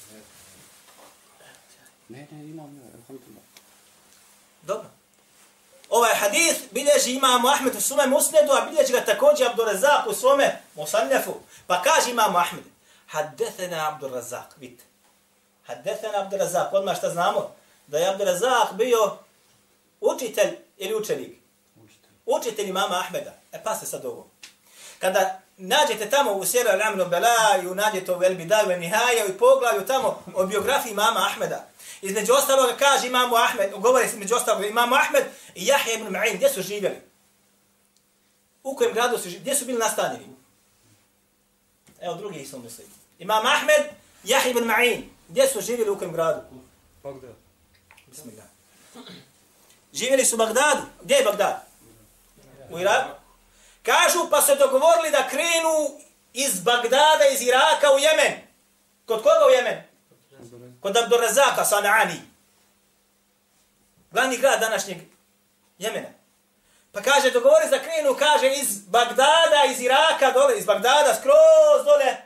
Ne, 2.09 2.27
ne, 2.31 2.45
imam, 2.45 2.75
ja, 2.75 2.83
alhamdulillah. 2.99 3.43
Dobro. 4.61 4.87
Ovaj 5.89 6.15
hadith 6.15 6.59
bilježi 6.71 7.11
imamo 7.11 7.47
Ahmed 7.47 7.75
u 7.75 7.81
svome 7.81 8.07
musnedu, 8.07 8.51
a 8.51 8.65
bilježi 8.69 8.93
ga 8.93 9.05
također 9.05 9.47
Abdurazak 9.47 10.07
u 10.07 10.13
svome 10.13 10.61
musannefu. 10.75 11.33
Pa 11.67 11.81
kaže 11.81 12.11
imamo 12.11 12.37
Ahmed, 12.37 12.63
haddethena 13.07 13.87
Abdurazak, 13.87 14.57
vidite. 14.57 14.84
Haddethena 15.65 16.21
Abdurazak, 16.21 16.73
odmah 16.73 16.97
šta 16.97 17.09
znamo? 17.09 17.55
Da 17.87 17.97
je 17.97 18.09
Abdurazak 18.09 18.73
bio 18.73 19.17
učitelj 20.01 20.57
ili 20.77 20.95
učenik? 20.95 21.37
Učitelj 22.25 22.69
imama 22.69 22.99
Ahmeda. 22.99 23.33
E 23.51 23.63
pa 23.63 23.75
se 23.75 23.85
sad 23.85 24.05
ovo. 24.05 24.27
Kada 24.99 25.41
nađete 25.57 26.09
tamo 26.09 26.33
u 26.33 26.45
Sjera 26.45 26.75
Ramnu 26.75 27.05
Belaju, 27.05 27.75
nađete 27.75 28.13
u 28.13 28.23
Elbidaju 28.23 28.71
i 28.71 28.79
Nihaja 28.79 29.25
i 29.25 29.37
poglavlju 29.37 29.85
tamo 29.85 30.23
o 30.33 30.45
biografiji 30.45 30.91
imama 30.91 31.19
Ahmeda. 31.19 31.67
Između 32.01 32.33
ostaloga 32.33 32.75
kaže 32.79 33.07
imamo 33.07 33.35
Ahmed, 33.35 33.71
govori 33.77 34.07
se 34.07 34.13
između 34.13 34.35
ostaloga 34.35 34.67
imamo 34.67 34.95
Ahmed 34.95 35.23
i 35.55 35.65
Jahja 35.65 35.93
ibn 35.93 36.07
Ma'in, 36.07 36.35
gdje 36.35 36.49
su 36.49 36.61
živjeli? 36.61 37.01
U 38.63 38.75
kojem 38.75 38.93
gradu 38.93 39.17
su 39.17 39.23
živjeli? 39.23 39.41
Gdje 39.41 39.55
su 39.55 39.65
bili 39.65 39.79
nastanjeni? 39.79 40.25
Evo 42.01 42.15
drugi 42.15 42.45
su 42.45 42.59
misli. 42.59 42.85
Imam 43.19 43.45
Ahmed, 43.45 43.85
Jahja 44.23 44.51
ibn 44.51 44.63
Ma'in, 44.63 45.01
gdje 45.27 45.47
su 45.47 45.61
živjeli 45.61 45.91
u 45.91 45.97
kojem 45.97 46.13
gradu? 46.13 46.41
Bagdad. 47.03 47.35
Bismillah. 48.07 48.45
Živjeli 49.93 50.25
su 50.25 50.35
u 50.35 50.37
Bagdadu. 50.37 50.81
Gdje 51.01 51.15
je 51.15 51.23
Bagdad? 51.23 51.67
U 52.69 52.79
Iraku. 52.79 53.09
Kažu 53.83 54.29
pa 54.29 54.41
se 54.41 54.55
dogovorili 54.55 55.11
da 55.11 55.27
krenu 55.29 55.99
iz 56.33 56.59
Bagdada, 56.59 57.25
iz 57.33 57.41
Iraka 57.41 57.91
u 57.95 57.99
Jemen. 57.99 58.41
Kod 59.05 59.17
koga 59.17 59.45
u 59.47 59.49
Jemen? 59.49 59.83
Kod 60.81 60.97
Abdurazaka 60.97 61.65
Sanani. 61.65 62.21
Glavni 64.11 64.37
grad 64.37 64.59
današnjeg 64.59 64.97
Jemena. 65.77 66.07
Pa 66.91 67.01
kaže, 67.01 67.31
dogovori 67.31 67.69
da 67.69 67.79
krenu, 67.79 68.15
kaže, 68.19 68.47
iz 68.47 68.81
Bagdada, 68.87 69.65
iz 69.71 69.81
Iraka, 69.81 70.31
dole, 70.31 70.57
iz 70.57 70.65
Bagdada, 70.65 71.15
skroz 71.15 71.85
dole, 71.85 72.17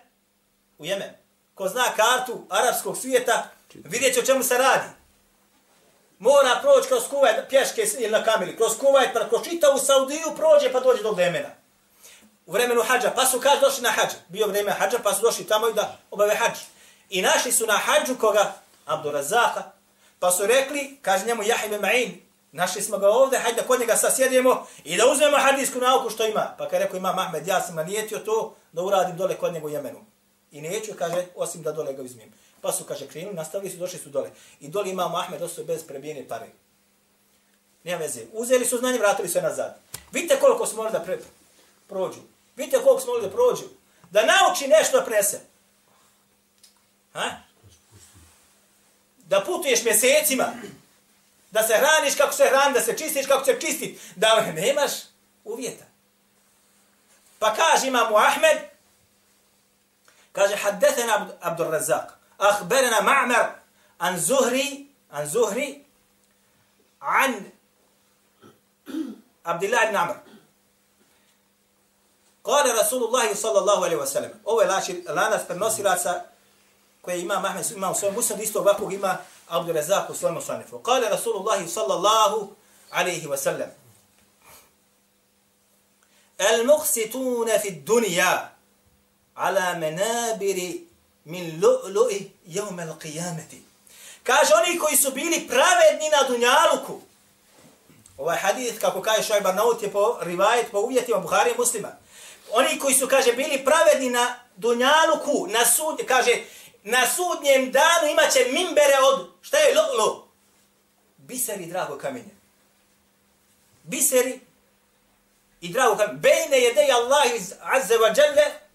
u 0.77 0.85
Jemen. 0.85 1.18
Ko 1.59 1.67
zna 1.69 1.83
kartu 1.95 2.45
arapskog 2.49 2.97
svijeta, 2.97 3.49
vidjet 3.73 4.13
će 4.13 4.19
o 4.19 4.25
čemu 4.25 4.43
se 4.43 4.57
radi. 4.57 4.89
Mora 6.19 6.59
proći 6.61 6.87
kroz 6.87 7.03
Kuvajt, 7.09 7.49
pješke 7.49 7.85
ili 7.97 8.11
na 8.11 8.23
kamili, 8.23 8.57
kroz 8.57 8.77
Kuvajt, 8.77 9.09
pa 9.13 9.29
kroz 9.29 9.41
čitavu 9.43 9.79
Saudiju 9.79 10.35
prođe, 10.35 10.71
pa 10.71 10.79
dođe 10.79 11.03
do 11.03 11.15
Jemena. 11.17 11.49
U 12.45 12.51
vremenu 12.51 12.81
hađa, 12.87 13.11
pa 13.15 13.25
su 13.25 13.39
kaže 13.39 13.61
došli 13.61 13.83
na 13.83 13.89
hađ. 13.89 14.09
Bio 14.27 14.47
vreme 14.47 14.71
hađa, 14.71 14.97
pa 15.03 15.13
su 15.13 15.21
došli 15.21 15.47
tamo 15.47 15.67
i 15.67 15.73
da 15.73 15.97
obave 16.11 16.35
hađ. 16.35 16.57
I 17.09 17.21
našli 17.21 17.51
su 17.51 17.65
na 17.65 17.77
hađu 17.77 18.15
koga? 18.19 18.53
Abdurazaka. 18.85 19.63
Pa 20.19 20.31
su 20.31 20.45
rekli, 20.45 20.97
kaže 21.01 21.25
njemu 21.25 21.43
Jahim 21.43 21.71
Ma'in, 21.71 22.11
našli 22.51 22.81
smo 22.81 22.97
ga 22.97 23.09
ovdje, 23.09 23.39
hajde 23.39 23.61
da 23.61 23.67
kod 23.67 23.79
njega 23.79 23.95
sasjedimo 23.95 24.67
i 24.83 24.97
da 24.97 25.11
uzmemo 25.11 25.37
hadijsku 25.37 25.79
nauku 25.79 26.09
što 26.09 26.25
ima. 26.25 26.55
Pa 26.57 26.65
kada 26.65 26.83
rekao 26.83 26.97
ima 26.97 27.13
Mahmed, 27.13 27.47
ja 27.47 27.61
sam 27.61 27.75
nanijetio 27.75 28.19
to 28.19 28.55
da 28.71 28.81
uradim 28.81 29.17
dole 29.17 29.35
kod 29.35 29.53
njega 29.53 29.65
u 29.65 29.69
Jemenu. 29.69 29.99
I 30.51 30.61
neću, 30.61 30.91
kaže, 30.97 31.25
osim 31.35 31.63
da 31.63 31.71
dole 31.71 31.93
ga 31.93 32.01
uzmem. 32.01 32.33
Pa 32.61 32.71
su, 32.71 32.83
kaže, 32.83 33.07
krenuli, 33.07 33.35
nastavili 33.35 33.71
su, 33.71 33.77
došli 33.77 33.99
su 33.99 34.09
dole. 34.09 34.31
I 34.59 34.67
dole 34.67 34.89
imamo 34.89 35.17
Ahmed 35.17 35.41
ostao 35.41 35.63
bez 35.63 35.83
prebijene 35.87 36.27
pare. 36.27 36.47
Nema 37.83 37.99
veze. 37.99 38.21
Uzeli 38.33 38.65
su 38.65 38.77
znanje, 38.77 38.99
vratili 38.99 39.29
se 39.29 39.41
nazad. 39.41 39.79
Vidite 40.11 40.39
koliko 40.39 40.65
smo 40.65 40.77
morali 40.77 40.93
da 40.93 41.03
pre, 41.03 41.19
prođu. 41.87 42.19
Vidite 42.55 42.77
koliko 42.83 43.01
smo 43.01 43.13
morali 43.13 43.29
da 43.29 43.35
prođu. 43.35 43.63
Da 44.11 44.25
nauči 44.25 44.67
nešto 44.67 44.99
da 44.99 45.05
prese. 45.05 45.39
Ha? 47.13 47.29
Da 49.17 49.41
putuješ 49.41 49.83
mjesecima. 49.83 50.45
Da 51.51 51.63
se 51.63 51.73
hraniš 51.73 52.15
kako 52.15 52.33
se 52.33 52.47
hrani, 52.49 52.73
da 52.73 52.81
se 52.81 52.97
čistiš 52.97 53.25
kako 53.27 53.45
se 53.45 53.59
čistit. 53.61 53.99
Da 54.15 54.41
nemaš 54.55 54.91
uvjeta. 55.43 55.85
Pa 57.39 57.53
kaže 57.53 57.87
imamo 57.87 58.17
Ahmed, 58.17 58.57
kaže 60.32 60.56
haddethena 60.56 61.28
Abdur 61.40 61.66
Razak, 61.66 62.18
akhberena 62.38 63.00
Ma'mar 63.00 63.46
an 63.98 64.16
Zuhri, 64.18 64.86
an 65.10 65.26
Zuhri, 65.26 65.84
an 67.00 67.52
Abdullah 69.44 69.84
ibn 69.84 69.96
Amr. 69.96 70.14
Kale 72.44 72.72
Rasulullah 72.72 73.34
sallallahu 73.34 73.84
alaihi 73.84 74.00
wa 74.00 74.06
sallam. 74.06 74.30
Ovo 74.44 74.60
je 74.60 74.68
lači, 74.68 75.04
lanas 75.08 75.46
prenosilaca 75.46 76.24
koje 77.02 77.20
ima 77.20 77.40
Mahmed, 77.40 77.64
ima 77.76 77.90
u 77.90 77.94
svojom 77.94 78.14
musnadu, 78.14 78.42
isto 78.42 78.60
ovakvog 78.60 78.92
ima 78.92 79.18
Abdul 79.48 79.74
Razak 79.74 80.10
u 80.10 80.14
svojom 80.14 80.34
musanifu. 80.34 80.78
Kale 80.78 81.08
Rasulullah 81.08 81.68
sallallahu 81.68 82.54
alaihi 82.90 83.26
wa 83.26 83.36
sallam. 83.36 83.68
المقسطون 86.40 87.58
في 87.58 87.68
الدنيا 87.68 88.52
ala 89.39 89.73
menabiri 89.73 90.83
min 91.25 91.61
lu'lu'i 91.61 92.31
jevme 92.45 92.85
l'qiyameti. 92.85 93.59
Kaže, 94.23 94.53
oni 94.53 94.79
koji 94.79 94.97
su 94.97 95.11
bili 95.11 95.47
pravedni 95.47 96.09
na 96.09 96.27
Dunjaluku. 96.27 97.01
Ovaj 98.17 98.37
hadith, 98.37 98.79
kako 98.81 99.01
kaže 99.01 99.23
Šoj 99.23 99.41
Barnaut, 99.41 99.83
je 99.83 99.91
po 99.91 100.17
rivajet, 100.21 100.71
po 100.71 100.79
uvjetima 100.79 101.19
Buharije 101.19 101.55
muslima. 101.57 101.91
Oni 102.51 102.79
koji 102.79 102.95
su, 102.95 103.07
kaže, 103.07 103.33
bili 103.33 103.65
pravedni 103.65 104.09
na 104.09 104.35
Dunjaluku, 104.55 105.47
na 105.47 105.65
sud, 105.65 106.01
kaže, 106.07 106.31
na 106.83 107.07
sudnjem 107.07 107.71
danu 107.71 108.11
imaće 108.11 108.45
mimbere 108.51 108.95
od, 109.03 109.29
šta 109.41 109.57
je 109.57 109.75
lu'lu? 109.75 110.21
Biseri, 111.17 111.65
drago 111.65 111.97
kamenje. 111.97 112.35
Biseri 113.83 114.39
i 115.61 115.69
drago 115.73 115.97
kamenje. 115.97 116.19
Bejne 116.19 116.59
jedeja 116.59 116.95
Allah 116.95 117.25
azze 117.61 117.97
wa 117.97 118.13
djelle, 118.15 118.68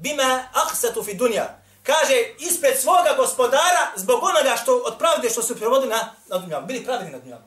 bima 0.00 0.44
aksatu 0.52 1.02
fi 1.02 1.14
dunja. 1.14 1.48
kaže 1.82 2.14
ispred 2.38 2.80
svoga 2.80 3.14
gospodara 3.16 3.92
zbog 3.96 4.22
onoga 4.22 4.56
što 4.62 4.76
od 4.76 4.98
pravde 4.98 5.30
što 5.30 5.42
su 5.42 5.56
prevodili 5.56 5.90
na 5.90 6.14
na 6.28 6.38
dunjavu. 6.38 6.66
bili 6.66 6.84
pravedni 6.84 7.12
na 7.12 7.18
dunjavu. 7.18 7.42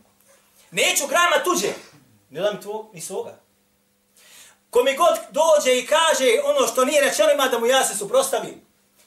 neću 0.71 1.07
grama 1.07 1.43
tuđe 1.43 1.73
ne 2.29 2.41
dam 2.41 2.61
tvog 2.61 2.89
ni 2.93 3.01
svoga 3.01 3.43
Kome 4.73 4.95
god 4.95 5.17
dođe 5.31 5.77
i 5.77 5.85
kaže 5.85 6.25
ono 6.43 6.67
što 6.67 6.85
nije 6.85 7.01
rečeno 7.01 7.31
ima 7.31 7.47
da 7.47 7.59
mu 7.59 7.65
ja 7.65 7.83
se 7.83 7.97
suprostavim. 7.97 8.61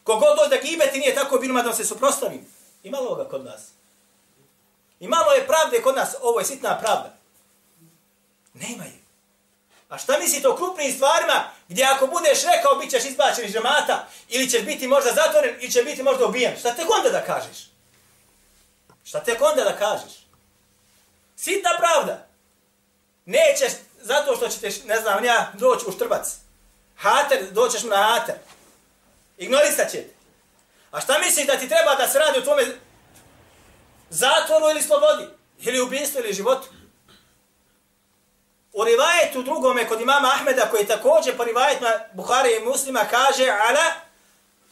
Kogod 0.04 0.36
dođe 0.36 0.56
da 0.56 0.62
gibeti 0.62 0.98
nije 0.98 1.14
tako 1.14 1.38
bilo 1.38 1.62
da 1.62 1.68
mu 1.68 1.74
se 1.74 1.84
suprostavim. 1.84 2.46
Imalo 2.82 3.14
ga 3.14 3.28
kod 3.28 3.44
nas. 3.44 3.62
Imalo 5.00 5.32
je 5.32 5.46
pravde 5.46 5.82
kod 5.82 5.96
nas. 5.96 6.14
Ovo 6.22 6.38
je 6.38 6.44
sitna 6.46 6.78
pravda. 6.78 7.16
Nema 8.54 8.84
je. 8.84 9.05
A 9.88 9.98
šta 9.98 10.18
mislite 10.18 10.48
o 10.48 10.56
krupnim 10.56 10.92
stvarima 10.92 11.50
gdje 11.68 11.84
ako 11.84 12.06
budeš 12.06 12.42
rekao 12.42 12.74
bit 12.74 12.90
ćeš 12.90 13.04
izbačen 13.04 13.44
iz 13.44 13.52
žemata 13.52 14.06
ili 14.28 14.50
ćeš 14.50 14.62
biti 14.62 14.88
možda 14.88 15.12
zatvoren 15.12 15.56
ili 15.60 15.72
će 15.72 15.82
biti 15.82 16.02
možda 16.02 16.26
ubijen? 16.26 16.58
Šta 16.58 16.74
tek 16.74 16.86
onda 16.98 17.10
da 17.10 17.24
kažeš? 17.24 17.70
Šta 19.04 19.20
tek 19.20 19.42
onda 19.42 19.64
da 19.64 19.76
kažeš? 19.78 20.12
Sitna 21.36 21.70
pravda. 21.78 22.26
Nećeš 23.24 23.72
zato 24.02 24.36
što 24.36 24.48
ćeš, 24.48 24.84
ne 24.84 25.00
znam, 25.00 25.24
ja 25.24 25.52
doći 25.54 25.84
u 25.88 25.92
štrbac. 25.92 26.36
Hater, 26.96 27.50
doćeš 27.50 27.82
mu 27.82 27.88
na 27.88 27.96
hater. 27.96 28.34
Ignorisat 29.38 29.90
će. 29.90 30.04
A 30.90 31.00
šta 31.00 31.18
misliš 31.18 31.46
da 31.46 31.58
ti 31.58 31.68
treba 31.68 31.94
da 31.94 32.08
se 32.08 32.18
radi 32.18 32.38
u 32.38 32.44
tome 32.44 32.62
zatvoru 34.10 34.70
ili 34.70 34.82
slobodi? 34.82 35.26
Ili 35.58 35.80
ubijstvu 35.80 36.20
ili 36.20 36.34
životu? 36.34 36.68
U 38.76 38.84
rivajetu 38.84 39.42
drugome 39.42 39.88
kod 39.88 40.00
imama 40.00 40.28
Ahmeda 40.28 40.68
koji 40.70 40.86
također 40.86 41.36
po 41.36 41.44
rivajetima 41.44 41.90
Buhari 42.12 42.56
i 42.56 42.64
muslima 42.64 43.04
kaže 43.10 43.48
ala 43.48 43.84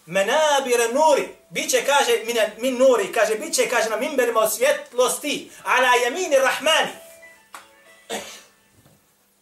menabire 0.07 0.89
nuri. 0.89 1.29
Biće 1.51 1.85
kaže 1.87 2.13
min, 2.27 2.37
min 2.59 2.79
nuri. 2.79 3.13
Kaže 3.13 3.35
biće 3.35 3.69
kaže 3.69 3.91
na 3.91 3.97
minberima 3.97 4.41
od 4.41 4.55
svjetlosti. 4.55 5.51
Ala 5.65 5.89
jamini 6.05 6.37
rahmani. 6.37 6.93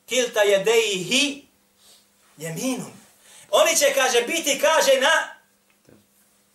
Kilta 0.06 0.42
jedeihi 0.42 1.44
jaminum. 2.36 2.92
Oni 3.50 3.76
će 3.76 3.94
kaže 3.94 4.20
biti 4.20 4.60
kaže 4.60 5.00
na 5.00 5.34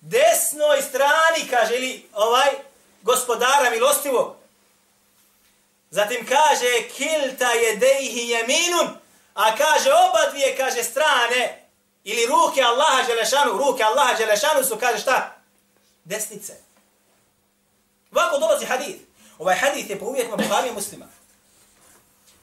desnoj 0.02 0.82
strani 0.82 1.50
kaže 1.50 1.76
ili 1.76 2.10
ovaj 2.14 2.50
gospodara 3.02 3.70
milostivog. 3.70 4.36
Zatim 5.90 6.26
kaže 6.26 6.90
kilta 6.98 7.52
jedejhi 7.52 8.30
jeminun, 8.30 8.98
a 9.34 9.56
kaže 9.56 9.94
oba 9.94 10.32
dvije 10.32 10.58
kaže 10.58 10.84
strane 10.84 11.70
ili 12.04 12.26
ruke 12.26 12.62
Allaha 12.62 13.04
Đelešanu, 13.08 13.58
ruke 13.58 13.84
Allaha 13.84 14.14
Đelešanu 14.14 14.64
su 14.64 14.78
kaže 14.80 14.98
šta? 14.98 15.36
Desnice. 16.04 16.54
Ovako 18.12 18.38
dolazi 18.38 18.66
hadith. 18.66 19.00
Ovaj 19.40 19.56
hadith 19.56 19.90
je 19.90 20.00
po 20.00 20.06
uvjetima 20.06 20.36
Buhari 20.36 20.72
muslima. 20.72 21.06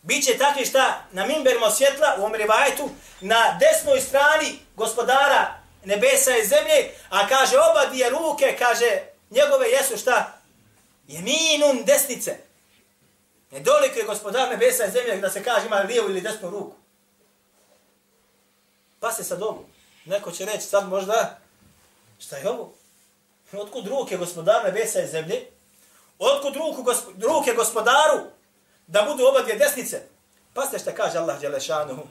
Biće 0.03 0.39
takvi 0.39 0.67
šta 0.67 1.05
na 1.13 1.27
mimberima 1.27 1.71
svjetla 1.71 2.15
u 2.19 2.21
ovom 2.21 2.35
rivajetu 2.35 2.91
na 3.21 3.59
desnoj 3.61 4.01
strani 4.01 4.59
gospodara 4.77 5.65
nebesa 5.85 6.37
i 6.37 6.47
zemlje, 6.47 6.91
a 7.11 7.29
kaže 7.29 7.57
oba 7.59 7.87
dvije 7.87 8.11
ruke, 8.11 8.57
kaže 8.59 9.01
njegove 9.31 9.69
jesu 9.71 9.99
šta? 9.99 10.33
Jeminun 11.09 11.85
desnice. 11.85 12.37
Ne 13.55 13.61
doliko 13.61 13.99
je 13.99 14.05
gospodar 14.05 14.51
nebesa 14.51 14.85
i 14.85 14.91
zemlje 14.91 15.17
da 15.17 15.31
se 15.31 15.45
kaže 15.45 15.67
ima 15.67 15.77
lijevu 15.77 16.11
ili 16.11 16.21
desnu 16.21 16.51
ruku. 16.51 16.77
Pa 19.01 19.13
se 19.13 19.25
sad 19.25 19.43
ovu. 19.43 19.67
Neko 20.05 20.31
će 20.31 20.45
reći 20.45 20.67
sad 20.67 20.89
možda, 20.89 21.39
šta 22.19 22.37
je 22.37 22.49
ovo? 22.49 22.73
Otkud 23.53 23.87
ruke 23.87 24.17
gospodar 24.17 24.65
nebesa 24.65 25.01
i 25.01 25.07
zemlje? 25.07 25.47
Otkud 26.19 26.57
ruku, 26.57 26.83
gosp 26.83 27.07
ruke 27.07 27.53
gospodaru 27.53 28.21
da 28.87 29.03
budu 29.03 29.27
oba 29.27 29.43
dvije 29.43 29.59
desnice? 29.59 30.03
Pa 30.55 30.67
se 30.67 30.79
šta 30.79 30.95
kaže 30.95 31.19
Allah 31.19 31.41
Đelešanuhu. 31.41 32.03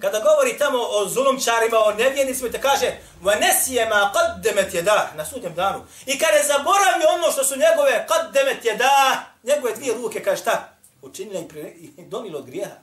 Kada 0.00 0.18
govori 0.18 0.58
tamo 0.58 0.78
o 0.78 1.08
zulumčarima, 1.08 1.78
o 1.78 1.92
nevjenicima, 1.92 2.50
te 2.50 2.60
kaže 2.60 2.98
وَنَسِيَ 3.22 3.88
مَا 3.88 4.12
قَدَّمَتْ 4.12 4.74
يَدَهِ 4.74 5.16
na 5.16 5.24
sudnjem 5.24 5.54
danu. 5.54 5.86
I 6.06 6.18
kada 6.18 6.38
zaboravi 6.46 7.04
ono 7.14 7.32
što 7.32 7.44
su 7.44 7.54
njegove 7.56 8.06
قَدَّمَتْ 8.08 8.62
يَدَهِ, 8.64 9.16
njegove 9.42 9.74
dvije 9.74 9.94
ruke, 9.94 10.22
kaže 10.22 10.42
šta? 10.42 10.68
Učinile 11.02 11.44
i 11.76 11.92
donilo 11.98 12.38
od 12.38 12.46
grijeha. 12.46 12.76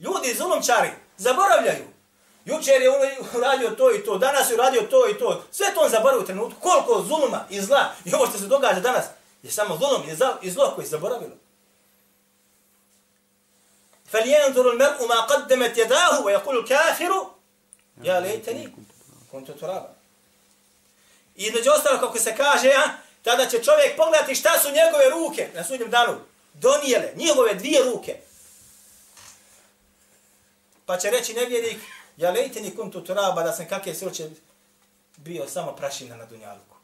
Ljudi, 0.00 0.34
zulumčari, 0.34 0.90
zaboravljaju. 1.16 1.84
Jučer 2.44 2.82
je 2.82 2.90
uradio 3.36 3.70
to 3.70 3.94
i 3.94 4.04
to, 4.04 4.18
danas 4.18 4.50
je 4.50 4.54
uradio 4.54 4.82
to 4.82 5.08
i 5.08 5.18
to. 5.18 5.44
Sve 5.50 5.66
to 5.74 5.80
on 5.80 5.90
zaboravio 5.90 6.22
u 6.22 6.26
trenutku. 6.26 6.60
Koliko 6.60 7.04
zuluma 7.08 7.44
i 7.50 7.60
zla 7.60 7.84
i 8.04 8.14
ovo 8.14 8.26
što 8.26 8.38
se 8.38 8.46
događa 8.46 8.80
danas 8.80 9.04
je 9.42 9.50
samo 9.50 9.78
zulum 9.78 10.02
i 10.42 10.50
zlo 10.50 10.72
koji 10.74 10.84
je 10.84 10.88
zaboravilo. 10.88 11.32
فلينظر 14.12 14.70
المرء 14.72 15.06
ما 15.06 15.20
قدمت 15.20 15.78
يداه 15.78 16.24
ويقول 16.24 16.58
الكافر 16.58 17.30
يا 18.02 18.20
ليتني 18.20 18.72
كنت 19.32 19.50
ترابا 19.50 19.96
I 21.36 21.46
između 21.46 21.70
ostalo, 21.70 22.00
kako 22.00 22.18
se 22.18 22.36
kaže, 22.36 22.68
a, 22.68 22.88
tada 23.22 23.46
će 23.46 23.62
čovjek 23.62 23.96
pogledati 23.96 24.34
šta 24.34 24.58
su 24.58 24.68
njegove 24.68 25.10
ruke 25.10 25.48
na 25.54 25.64
sudnjem 25.64 25.90
danu 25.90 26.16
donijele, 26.54 27.12
njegove 27.16 27.54
dvije 27.54 27.84
ruke. 27.84 28.16
Pa 30.86 30.98
će 30.98 31.10
reći 31.10 31.34
nevjernik, 31.34 31.78
ja 32.16 32.30
lejte 32.30 32.60
ni 32.60 32.76
kuntu 32.76 33.04
turaba, 33.04 33.42
da 33.42 33.52
sam 33.52 33.68
kakve 33.68 33.94
sruće 33.94 34.30
bio 35.16 35.48
samo 35.48 35.72
prašina 35.72 36.16
na 36.16 36.24
dunjaluku. 36.24 36.76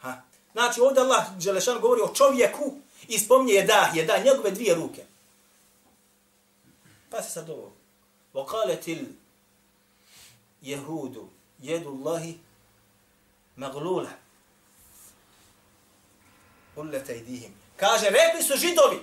Ha. 0.00 0.22
Znači, 0.52 0.80
ovdje 0.80 1.02
Allah 1.02 1.24
Đelešan 1.36 1.80
govori 1.80 2.00
o 2.02 2.14
čovjeku 2.14 2.74
i 3.08 3.18
spomnije 3.18 3.56
je 3.56 3.66
da, 3.66 3.90
je 3.94 4.04
da, 4.04 4.18
njegove 4.18 4.50
dvije 4.50 4.74
ruke. 4.74 5.04
Pa 7.10 7.22
se 7.22 7.30
sad 7.30 7.50
ovo. 7.50 7.72
وقالت 8.34 9.06
اليهود 10.62 11.30
يد 11.60 11.86
الله 11.86 12.36
مغلولة 13.56 14.18
قلت 16.76 17.10
ايديهم 17.10 17.54
kaže 17.76 18.10
rekli 18.10 18.42
su 18.42 18.56
židovi 18.56 19.02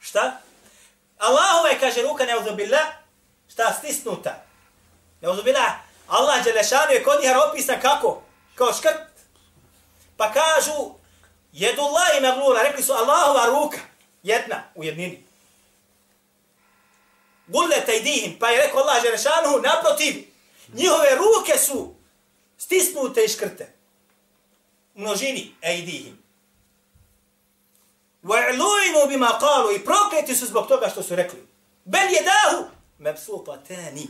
šta 0.00 0.40
Allahove 1.18 1.80
kaže 1.80 2.02
ruka 2.02 2.24
ne 2.24 2.34
billah 2.56 2.86
šta 3.48 3.72
stisnuta 3.72 4.44
Neuzubila, 5.24 5.80
Allah 6.08 6.44
Đelešanu 6.44 6.92
je 6.92 7.02
kod 7.02 7.20
njih 7.22 7.30
opisan 7.48 7.80
kako? 7.80 8.22
Kao 8.54 8.72
škrt. 8.72 9.08
Pa 10.16 10.32
kažu, 10.32 10.94
jedu 11.52 11.82
Allah 11.82 12.08
i 12.18 12.20
maglula, 12.20 12.62
rekli 12.62 12.82
su 12.82 12.92
Allahova 12.92 13.46
ruka, 13.46 13.78
jedna 14.22 14.62
u 14.74 14.84
jednini. 14.84 15.24
Gulle 17.49 17.85
tajdihim, 17.85 18.39
pa 18.39 18.49
je 18.49 18.61
rekao 18.61 18.79
Allah 18.79 19.03
Đelešanu, 19.03 19.61
naprotiv, 19.63 20.15
njihove 20.73 21.15
ruke 21.15 21.59
su 21.59 21.93
stisnute 22.57 23.23
i 23.23 23.27
škrte. 23.27 23.73
Množini, 24.93 25.55
ejdihim. 25.61 26.19
Wa'luinu 28.23 29.07
bima 29.07 29.39
qalu 29.41 29.75
i 29.75 29.85
prokleti 29.85 30.35
su 30.35 30.45
zbog 30.45 30.67
toga 30.67 30.89
što 30.89 31.03
su 31.03 31.15
rekli. 31.15 31.47
Bel 31.85 32.07
jedahu 32.11 32.69
mabsutatani. 32.99 34.07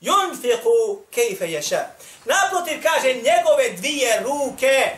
Yunfiqu 0.00 0.98
kayfa 1.14 1.44
yasha. 1.44 1.82
Naprotiv 2.24 2.82
kaže 2.82 3.14
njegove 3.14 3.70
dvije 3.76 4.22
ruke 4.24 4.96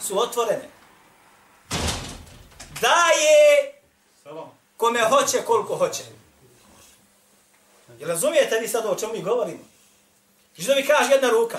su 0.00 0.18
otvorene. 0.18 0.68
Daje 2.80 3.72
kome 4.76 5.00
hoće 5.00 5.44
koliko 5.46 5.76
hoće. 5.76 6.23
Jel 7.98 8.08
razumijete 8.08 8.58
vi 8.60 8.68
sad 8.68 8.86
o 8.86 8.94
čemu 8.94 9.12
mi 9.12 9.22
govorimo? 9.22 9.64
Židovi 10.58 10.82
mi 10.82 10.88
kaže 10.88 11.12
jedna 11.12 11.30
ruka? 11.30 11.58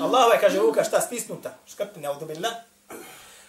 Allah 0.00 0.40
kaže 0.40 0.58
ruka 0.58 0.84
šta 0.84 1.00
stisnuta? 1.00 1.58
Škrpi 1.66 2.00
ne 2.00 2.10
odobila. 2.10 2.50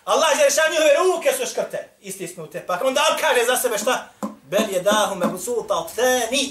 Allah 0.05 0.29
je 0.37 0.43
rešao 0.43 0.69
njihove 0.69 0.93
ruke 0.97 1.31
su 1.37 1.51
škrte, 1.51 1.89
istisnute. 2.01 2.63
Pa 2.67 2.79
onda 2.83 3.01
on 3.11 3.17
kaže 3.19 3.45
za 3.45 3.57
sebe 3.57 3.77
šta? 3.77 4.09
Bel 4.43 4.69
je 4.71 4.81
dahu 4.81 5.15
me 5.15 5.27
busuta 5.27 5.73
od 5.73 5.89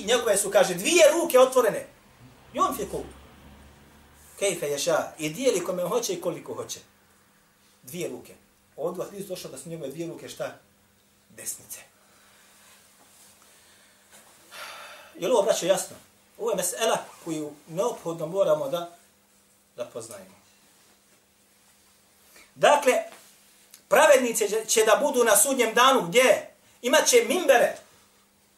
njegove 0.06 0.36
su, 0.36 0.50
kaže, 0.50 0.74
dvije 0.74 1.04
ruke 1.12 1.38
otvorene. 1.38 1.86
I 2.54 2.58
on 2.58 2.76
fiku. 2.76 3.02
Kejfe 4.38 4.66
ješa. 4.66 5.12
I 5.18 5.28
dijeli 5.28 5.64
kome 5.64 5.82
hoće 5.82 6.12
i 6.12 6.20
koliko 6.20 6.54
hoće. 6.54 6.80
Dvije 7.82 8.08
ruke. 8.08 8.34
Ovdje 8.76 9.04
vas 9.04 9.12
nisu 9.12 9.28
došlo 9.28 9.50
da 9.50 9.58
su 9.58 9.68
njegove 9.68 9.90
dvije 9.90 10.08
ruke 10.08 10.28
šta? 10.28 10.58
Desnice. 11.30 11.80
Je 15.18 15.28
li 15.28 15.34
ovo 15.34 15.42
braćo 15.42 15.66
jasno? 15.66 15.96
Ovo 16.38 16.50
je 16.50 16.56
mesela 16.56 16.98
koju 17.24 17.52
neophodno 17.68 18.26
moramo 18.26 18.68
da, 18.68 18.90
da 19.76 19.84
poznajemo. 19.84 20.34
Dakle, 22.54 22.92
pravednice 23.88 24.48
će 24.66 24.84
da 24.84 25.00
budu 25.02 25.24
na 25.24 25.36
sudnjem 25.36 25.74
danu 25.74 26.02
gdje? 26.08 26.50
Imaće 26.82 27.24
mimbere 27.28 27.76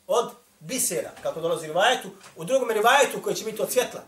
od 0.07 0.31
bisera, 0.61 1.11
kako 1.23 1.41
dolazi 1.41 1.67
rivajetu, 1.67 2.09
u 2.37 2.45
drugom 2.45 2.71
rivajetu 2.71 3.23
koji 3.23 3.37
će 3.37 3.45
biti 3.45 3.63
od 3.63 3.73
svjetla. 3.73 4.01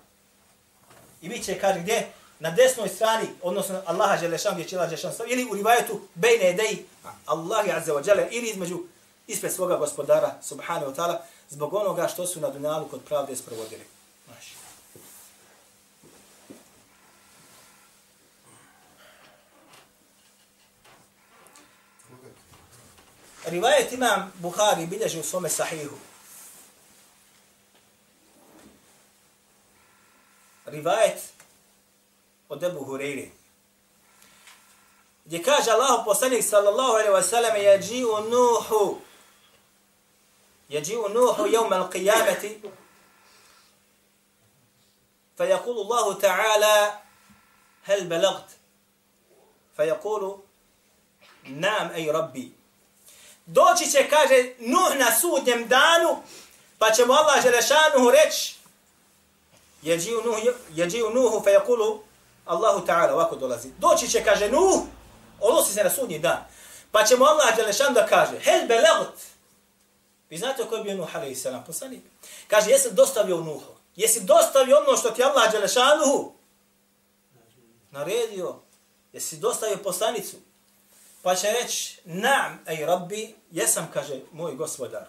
I 1.23 1.29
bit 1.29 1.45
će, 1.45 1.61
kaže, 1.61 1.81
gdje? 1.81 2.13
Na 2.41 2.51
desnoj 2.51 2.89
strani, 2.89 3.29
odnosno 3.43 3.83
Allaha 3.87 4.17
Želešan, 4.17 4.55
gdje 4.55 4.69
će 4.69 4.77
Allah 4.77 4.89
Želešan 4.89 5.13
stav, 5.13 5.31
ili 5.31 5.49
u 5.51 5.55
rivajetu 5.55 6.01
bejne 6.15 6.51
edej 6.51 6.85
Allahi 7.27 7.73
Azza 7.73 7.93
wa 7.93 8.09
Jale, 8.09 8.29
ili 8.31 8.51
između, 8.51 8.79
ispred 9.27 9.53
svoga 9.53 9.77
gospodara, 9.77 10.35
subhanahu 10.43 10.93
wa 10.93 10.97
ta'ala, 10.97 11.19
zbog 11.49 11.75
onoga 11.75 12.09
što 12.09 12.27
su 12.27 12.41
na 12.41 12.51
dunjalu 12.51 12.89
kod 12.89 13.01
pravde 13.05 13.37
sprovodili. 13.37 13.85
Maši. 14.29 14.55
Rivajet 23.47 23.93
imam 23.93 24.33
Buhari 24.39 24.87
bilježi 24.87 25.21
u 25.21 25.23
svome 25.23 25.49
sahihu. 25.49 25.97
Rivajet 30.67 31.19
od 32.49 32.63
Ebu 32.63 32.85
Hureyri. 32.85 33.29
Gdje 35.25 35.43
kaže 35.43 35.71
Allah 35.71 36.03
poslanik 36.05 36.45
sallallahu 36.45 36.93
alaihi 36.93 37.11
wa 37.11 37.23
sallam 37.23 37.57
jeđi'u 37.57 38.31
nuhu 38.31 39.08
يجيء 40.70 41.08
نوح 41.08 41.40
يوم 41.40 41.74
القيامة 41.74 42.60
فيقول 45.38 45.78
الله 45.78 46.14
تعالى 46.14 47.00
هل 47.84 48.08
بلغت 48.08 48.50
فيقول 49.78 50.40
نعم 51.44 51.90
أي 51.90 52.12
ربي 52.12 52.52
doći 53.46 53.92
će, 53.92 54.10
kaže, 54.10 54.54
Nuh 54.60 54.96
na 54.96 55.12
sudnjem 55.12 55.68
danu, 55.68 56.22
pa 56.78 56.92
će 56.92 57.06
mu 57.06 57.14
Allah 57.14 57.44
Želešanuhu 57.44 58.12
reći, 58.12 58.56
jeđiju 59.82 60.22
Nuhu, 60.26 60.40
jeđiju 60.70 61.10
Nuhu, 61.10 61.44
fe 61.44 61.52
jakulu, 61.52 62.00
Allahu 62.46 62.86
ta'ala, 62.86 63.14
ovako 63.14 63.36
dolazi. 63.36 63.70
Doći 63.78 64.08
će, 64.08 64.24
kaže, 64.24 64.50
Nuh, 64.50 64.82
odnosi 65.40 65.74
se 65.74 65.84
na 65.84 65.90
sudnji 65.90 66.20
dan, 66.20 66.46
pa 66.92 67.04
će 67.04 67.18
mu 67.18 67.26
Allah 67.26 67.56
Želešan 67.56 67.94
da 67.94 68.06
kaže, 68.06 68.40
hel 68.40 68.68
belagut, 68.68 69.14
vi 70.31 70.39
znate 70.39 70.65
ko 70.65 70.77
je 70.77 70.83
bio 70.83 70.95
Nuh, 70.95 71.17
a.s. 71.17 71.47
poslanik. 71.67 72.03
Kaže, 72.49 72.71
jesi 72.71 72.95
dostavio 72.95 73.37
Nuhu, 73.37 73.75
jesi 73.97 74.21
dostavio 74.21 74.79
ono 74.79 74.97
što 74.97 75.11
ti 75.11 75.23
Allah 75.23 75.53
Đelešanuhu 75.53 76.33
naredio, 77.91 78.61
jesi 79.13 79.37
dostavio 79.37 79.77
poslanicu, 79.77 80.37
Pa 81.23 81.35
će 81.35 81.53
reći, 81.53 82.01
naam, 82.05 82.59
ej 82.67 82.87
rabbi, 82.87 83.35
jesam, 83.51 83.91
kaže 83.95 84.21
moj 84.33 84.55
gospodar. 84.55 85.05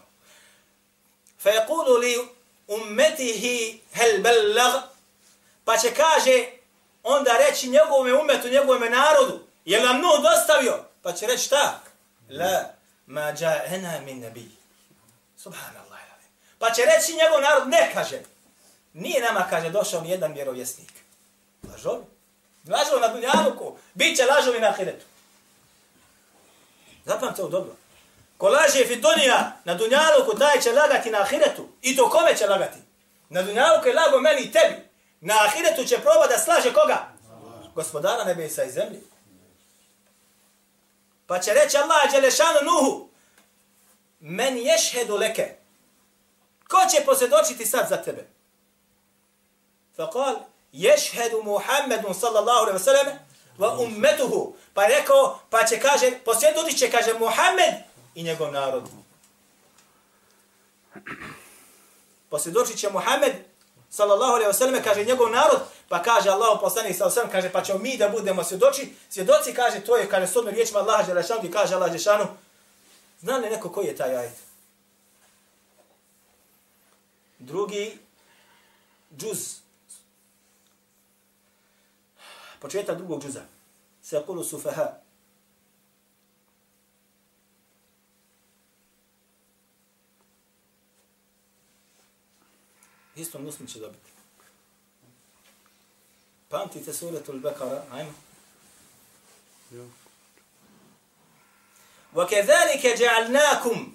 Fa 1.39 1.49
je 1.49 1.65
kulu 1.67 1.97
li 1.97 2.27
ummetihi 2.67 3.81
hel 3.93 4.21
bellag, 4.21 4.83
pa 5.65 5.77
će 5.77 5.93
kaže, 5.93 6.45
onda 7.03 7.31
reći 7.37 7.69
njegovome 7.69 8.13
umetu, 8.13 8.47
njegovome 8.47 8.89
narodu, 8.89 9.39
je 9.65 9.81
nam 9.81 10.01
nuh 10.01 10.21
dostavio? 10.23 10.83
Pa 11.01 11.13
će 11.13 11.27
reći 11.27 11.43
šta? 11.43 11.81
La, 12.29 12.73
ma 13.05 13.21
ja'ena 13.21 14.05
min 14.05 14.19
nabiji. 14.19 14.58
Subhanallah. 15.43 15.99
Pa 16.59 16.71
će 16.71 16.81
reći 16.81 17.13
njegov 17.13 17.41
narod, 17.41 17.69
ne 17.69 17.91
kaže. 17.93 18.19
Nije 18.93 19.21
nama, 19.21 19.47
kaže, 19.49 19.69
došao 19.69 20.01
ni 20.01 20.09
jedan 20.09 20.33
vjerovjesnik. 20.33 20.91
Lažovi. 21.71 22.05
Lažovi 22.67 23.01
na 23.01 23.07
dunjaluku. 23.07 23.77
Biće 23.93 24.25
lažovi 24.25 24.59
na 24.59 24.67
ahiretu. 24.67 25.05
Zapamte 27.05 27.41
ovo 27.41 27.51
dobro. 27.51 27.75
Ko 28.37 28.49
laže 28.49 28.85
fitonija 28.87 29.51
na 29.65 29.75
dunjaluku, 29.75 30.37
taj 30.37 30.61
će 30.61 30.71
lagati 30.71 31.11
na 31.11 31.21
ahiretu. 31.21 31.67
I 31.81 31.95
to 31.95 32.09
kome 32.09 32.35
će 32.35 32.47
lagati? 32.47 32.79
Na 33.29 33.41
dunjaluku 33.41 33.87
je 33.87 33.93
lago 33.93 34.19
meni 34.19 34.41
i 34.41 34.51
tebi. 34.51 34.75
Na 35.21 35.33
ahiretu 35.45 35.85
će 35.85 35.95
proba 35.95 36.27
da 36.27 36.37
slaže 36.37 36.73
koga? 36.73 37.07
Gospodara 37.75 38.23
nebesa 38.23 38.63
i 38.63 38.71
zemlji. 38.71 39.01
Pa 41.27 41.39
će 41.39 41.53
reći 41.53 41.77
Allah 41.77 42.11
Đelešanu 42.11 42.59
Nuhu, 42.63 43.08
men 44.19 44.57
ješhedu 44.57 45.17
leke. 45.17 45.55
Ko 46.67 46.77
će 46.91 47.05
posjedočiti 47.05 47.65
sad 47.65 47.89
za 47.89 47.97
tebe? 47.97 48.27
Fa 49.95 50.09
kal, 50.11 50.35
ješhedu 50.71 51.43
Muhammedun 51.43 52.13
sallallahu 52.13 52.59
alaihi 52.59 52.79
wa 52.79 52.83
sallam, 52.83 53.07
wa 53.57 53.83
ummetuhu. 53.83 54.55
Pa 54.73 54.83
je 54.83 54.99
rekao, 54.99 55.39
pa 55.49 55.65
će 55.65 55.79
kaže, 55.79 56.11
posvjedočit 56.25 56.79
će, 56.79 56.91
kaže, 56.91 57.13
Muhammed 57.13 57.73
i 58.15 58.23
njegov 58.23 58.51
narod. 58.51 58.83
Posvjedočit 62.29 62.77
će 62.77 62.89
Muhammed, 62.89 63.33
sallallahu 63.89 64.33
alaihi 64.33 64.49
wa 64.49 64.53
sallam, 64.53 64.83
kaže 64.83 65.03
njegov 65.03 65.29
narod, 65.29 65.59
pa 65.89 66.03
kaže 66.03 66.29
Allahu 66.29 66.61
poslanik 66.61 66.97
sallallahu 66.97 67.19
alaihi 67.19 67.31
kaže, 67.31 67.51
pa 67.51 67.63
ćemo 67.63 67.79
mi 67.79 67.97
da 67.97 68.09
budemo 68.09 68.43
svjedoci, 68.43 68.93
Svjedoci 69.09 69.53
kaže, 69.53 69.79
to 69.79 69.97
je, 69.97 70.09
kaže, 70.09 70.27
sodno 70.27 70.51
riječima 70.51 70.79
Allah 70.79 71.07
Đelešanu, 71.07 71.45
i 71.45 71.51
kaže 71.51 71.75
Allah 71.75 71.89
Đelešanu, 71.89 72.27
zna 73.19 73.37
li 73.37 73.49
neko 73.49 73.69
koji 73.69 73.87
je 73.87 73.95
taj 73.95 74.15
ajet? 74.15 74.37
Drugi, 77.39 77.97
džuz, 79.17 79.59
početak 82.59 82.97
drugog 82.97 83.23
džuza. 83.23 83.43
Se 84.01 84.23
kulu 84.25 84.43
sufaha. 84.43 84.93
Isto 93.15 93.39
muslim 93.39 93.67
će 93.67 93.79
dobiti. 93.79 94.09
Pamtite 96.49 96.93
suratul 96.93 97.39
Bekara, 97.39 97.83
ajmo. 97.91 98.13
وكذلك 102.14 102.86
جعلناكم 102.86 103.94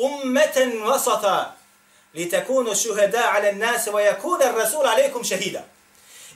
أمة 0.00 0.72
وسطا 0.84 1.54
لتكونوا 2.14 2.74
شهداء 2.74 3.26
على 3.26 3.50
الناس 3.50 3.88
ويكون 3.88 4.42
الرسول 4.42 4.86
عليكم 4.86 5.22
شهيدا 5.22 5.64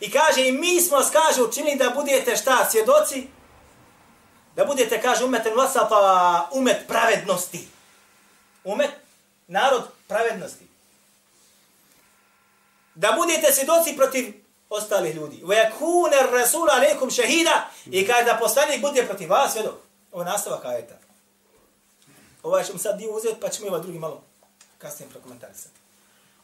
I 0.01 0.11
kaže, 0.11 0.49
i 0.49 0.53
mi 0.53 0.81
smo, 0.81 0.99
kaže, 1.13 1.43
učinili 1.43 1.77
da 1.77 1.91
budete 1.91 2.37
šta, 2.37 2.69
svjedoci? 2.71 3.29
Da 4.57 4.65
budete, 4.65 5.03
kaže, 5.03 5.25
umeten 5.25 5.53
vasata, 5.57 6.49
umet 6.53 6.87
pravednosti. 6.89 7.69
Umet, 8.65 8.91
narod 9.47 9.83
pravednosti. 10.09 10.73
da 12.95 13.13
budete 13.13 13.53
svjedoci 13.53 13.97
protiv 13.97 14.35
ostalih 14.71 15.15
ljudi. 15.15 15.43
Wa 15.45 15.55
yakuna 15.55 16.17
ar-rasul 16.25 16.71
alaykum 16.71 17.11
shahida 17.11 17.69
i 17.87 18.07
kada 18.07 18.39
poslanik 18.41 18.81
bude 18.81 19.07
protiv 19.07 19.31
vas 19.31 19.53
svjedok. 19.53 19.75
Ovo 20.13 20.23
je 20.23 20.27
nastavak 20.27 20.65
ajeta. 20.65 20.95
Ovaj 22.44 22.64
ćemo 22.64 22.80
sad 22.80 22.98
dio 22.98 23.12
uzeti, 23.12 23.40
pa 23.42 23.50
ćemo 23.50 23.68
ovaj 23.68 23.82
drugi 23.82 24.00
malo 24.00 24.22
kasnije 24.78 25.10
prokomentarisati. 25.10 25.78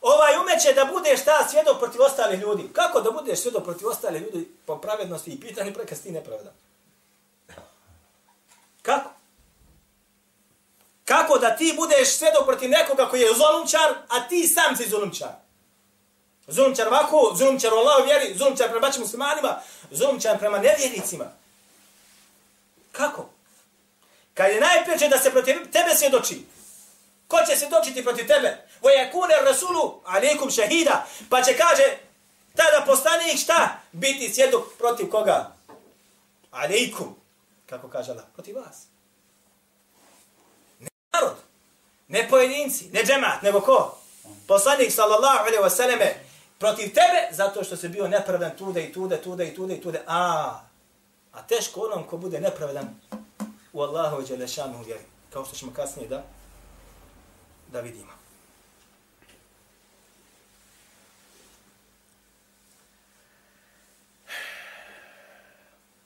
Ovaj 0.01 0.38
umeće 0.38 0.73
da 0.73 0.86
bude 0.86 1.17
šta 1.17 1.47
svjedok 1.49 1.79
protiv 1.79 2.01
ostalih 2.01 2.39
ljudi. 2.39 2.69
Kako 2.73 3.01
da 3.01 3.12
budeš 3.12 3.39
svjedok 3.39 3.63
protiv 3.63 3.88
ostalih 3.88 4.21
ljudi 4.21 4.51
po 4.65 4.77
pravednosti 4.77 5.32
i 5.32 5.39
pitanje 5.39 5.73
preka 5.73 5.95
ti 5.95 6.12
nepravedan? 6.12 6.53
Kako? 8.82 9.10
Kako 11.06 11.38
da 11.38 11.56
ti 11.56 11.73
budeš 11.77 12.17
svjedok 12.17 12.45
protiv 12.45 12.69
nekoga 12.69 13.10
koji 13.10 13.21
je 13.21 13.34
zulumčar, 13.34 13.93
a 14.10 14.27
ti 14.27 14.47
sam 14.47 14.75
si 14.75 14.89
zulumčar? 14.89 15.32
Zulumčar 16.47 16.88
ovako, 16.88 17.34
zulumčar 17.36 17.73
u 17.73 17.77
Allah 17.77 18.06
vjeri, 18.06 18.38
zulumčar 18.38 18.69
prema 18.69 18.88
baći 18.88 18.99
muslimanima, 18.99 19.62
zulumčar 19.91 20.39
prema 20.39 20.60
nevjernicima. 20.60 21.25
Kako? 22.91 23.29
Kad 24.33 24.51
je 24.51 24.61
najpreče 24.61 25.07
da 25.07 25.17
se 25.17 25.31
protiv 25.31 25.55
tebe 25.71 25.95
svjedoči, 25.95 26.45
ko 27.27 27.37
će 27.49 27.55
se 27.55 27.67
dočiti 27.69 28.03
protiv 28.03 28.27
tebe? 28.27 28.67
Vo 28.81 28.89
je 28.89 29.11
kune 29.11 29.35
rasulu, 29.45 30.01
alikum 30.05 30.51
šehida, 30.51 31.05
pa 31.29 31.41
će 31.41 31.57
kaže, 31.57 31.97
tada 32.55 32.85
postanik 32.85 33.39
šta? 33.39 33.79
Biti 33.91 34.33
svjedok 34.33 34.77
protiv 34.77 35.09
koga? 35.09 35.55
Alikum. 36.51 37.15
Kako 37.65 37.87
kaže 37.87 38.11
Allah? 38.11 38.25
Protiv 38.33 38.55
vas. 38.55 38.83
Ne 40.79 40.89
narod, 41.13 41.35
ne 42.07 42.29
pojedinci, 42.29 42.89
ne 42.89 43.03
džemat, 43.03 43.41
nego 43.41 43.61
ko? 43.61 43.97
Poslanik 44.47 44.91
sallallahu 44.91 45.39
alaihi 45.39 45.63
wasallame 45.63 46.13
protiv 46.59 46.93
tebe 46.93 47.27
zato 47.31 47.63
što 47.63 47.77
se 47.77 47.89
bio 47.89 48.07
nepravedan 48.07 48.57
tude 48.57 48.83
i 48.83 48.93
tude, 48.93 49.21
tude 49.21 49.47
i 49.47 49.55
tude 49.55 49.75
i 49.75 49.81
tude. 49.81 50.01
A, 50.07 50.59
a 51.31 51.41
teško 51.47 51.81
onom 51.81 52.03
ko 52.03 52.17
bude 52.17 52.39
nepravedan 52.39 52.99
u 53.73 53.81
Allahu 53.81 54.21
i 54.21 54.25
Đelešanu 54.25 54.83
vjeri. 54.83 55.03
Kao 55.29 55.45
što 55.45 55.55
ćemo 55.55 55.73
kasnije 55.73 56.07
da, 56.07 56.23
da 57.71 57.81
vidimo. 57.81 58.12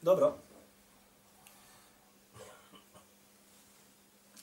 Dobro. 0.02 0.38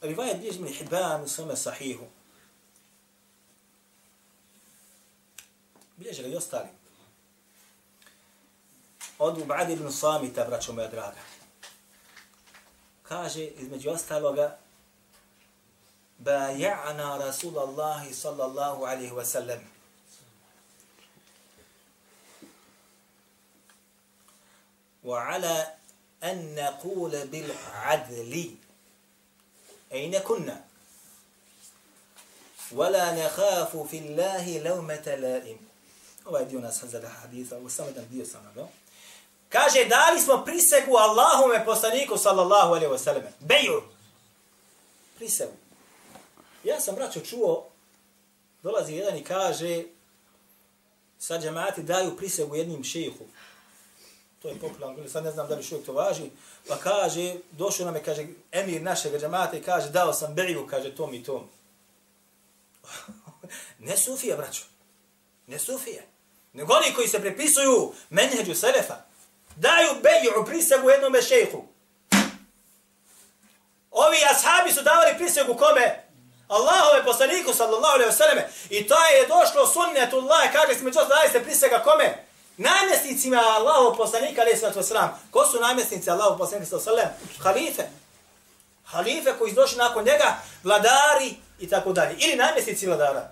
Rivajet 0.00 0.38
bilježi 0.38 0.60
mi 0.60 0.72
Hibban 0.72 1.22
u 1.22 1.28
svome 1.28 1.56
sahihu. 1.56 2.04
Bilježi 5.96 6.22
ga 6.22 6.28
i 6.28 6.36
ostali. 6.36 6.68
Od 9.18 9.38
Ubadi 9.38 9.72
ibn 9.72 9.92
Samita, 9.92 10.44
braćo 10.44 10.72
moja 10.72 10.88
draga 10.88 11.33
kaže 13.14 13.44
između 13.44 13.90
ostaloga 13.90 14.58
baja'na 16.18 17.18
Rasulallahi 17.18 18.14
sallallahu 18.14 18.84
alaihi 18.84 19.14
wa 19.14 19.24
sallam. 19.24 19.62
وعلى 25.04 25.74
أن 26.24 26.54
نقول 26.54 27.26
بالعدل 27.26 28.54
أين 29.92 30.18
كنا 30.18 30.64
ولا 32.72 33.26
نخاف 33.26 33.76
في 33.76 33.98
الله 33.98 34.58
لومة 34.58 35.06
لائم 35.20 35.58
ناس 36.60 36.84
هذا 36.84 36.98
الحديث 37.04 37.52
وسمد 37.52 38.08
ديو 38.10 38.24
سنة 38.24 38.68
Kaže, 39.54 39.84
dali 39.84 40.20
smo 40.20 40.44
prisegu 40.44 40.96
Allahume 40.96 41.64
poslaniku, 41.64 42.18
sallallahu 42.18 42.74
alaihi 42.74 42.92
wa 42.92 42.98
sallam. 42.98 43.22
Beju. 43.40 43.82
Prisegu. 45.16 45.52
Ja 46.64 46.80
sam, 46.80 46.94
braćo, 46.94 47.20
čuo, 47.20 47.66
dolazi 48.62 48.94
jedan 48.94 49.16
i 49.16 49.24
kaže, 49.24 49.84
sad 51.18 51.42
džemati 51.42 51.82
daju 51.82 52.16
prisegu 52.16 52.56
jednim 52.56 52.84
šehu. 52.84 53.24
To 54.42 54.48
je 54.48 54.60
popularno, 54.60 55.08
sad 55.08 55.24
ne 55.24 55.30
znam 55.30 55.48
da 55.48 55.54
li 55.54 55.62
šuvijek 55.62 55.86
to 55.86 55.92
važi. 55.92 56.30
Pa 56.68 56.76
kaže, 56.76 57.34
došao 57.50 57.86
nam 57.86 57.96
je, 57.96 58.02
kaže, 58.02 58.26
emir 58.52 58.82
našeg 58.82 59.20
džemata 59.20 59.56
i 59.56 59.62
kaže, 59.62 59.90
dao 59.90 60.12
sam 60.12 60.34
beju, 60.34 60.66
kaže, 60.66 60.96
tom 60.96 61.14
i 61.14 61.24
tom. 61.24 61.48
ne 63.88 63.96
sufije, 63.96 64.36
braćo. 64.36 64.62
Ne 65.46 65.58
sufije. 65.58 66.06
Nego 66.52 66.74
oni 66.74 66.94
koji 66.94 67.08
se 67.08 67.20
prepisuju 67.20 67.92
menheđu 68.10 68.54
selefa 68.54 69.13
daju 69.56 69.90
beju 70.02 70.44
prisegu 70.46 70.90
jednome 70.90 71.22
šejhu. 71.22 71.68
Ovi 73.90 74.18
ashabi 74.30 74.72
su 74.72 74.82
davali 74.82 75.14
prisegu 75.16 75.54
kome? 75.54 76.04
Allahove 76.48 77.04
poslaniku 77.04 77.54
sallallahu 77.54 77.94
alaihi 77.94 78.10
vseleme. 78.10 78.48
I 78.70 78.88
to 78.88 78.94
je 78.94 79.26
došlo 79.26 79.66
sunnetullah, 79.66 80.52
kaže 80.52 80.78
smo 80.78 80.90
čos 80.90 81.08
daje 81.08 81.30
se 81.32 81.44
prisega 81.44 81.78
kome? 81.78 82.24
Namjesnicima 82.56 83.36
Allahov 83.36 83.96
poslanika 83.96 84.42
alaihi 84.42 84.60
wasallam. 84.60 85.08
Ko 85.30 85.46
su 85.46 85.60
namjesnici 85.60 86.10
Allahov 86.10 86.38
poslanika 86.38 86.70
sallallahu 86.70 86.90
alaihi 86.90 87.10
wasallam? 87.10 87.44
Halife. 87.44 87.82
Halife 88.84 89.32
koji 89.38 89.50
su 89.50 89.56
došli 89.56 89.78
nakon 89.78 90.04
njega, 90.04 90.36
vladari 90.64 91.34
i 91.60 91.68
tako 91.68 91.92
dalje. 91.92 92.16
Ili 92.18 92.36
namjesnici 92.36 92.86
vladara. 92.86 93.30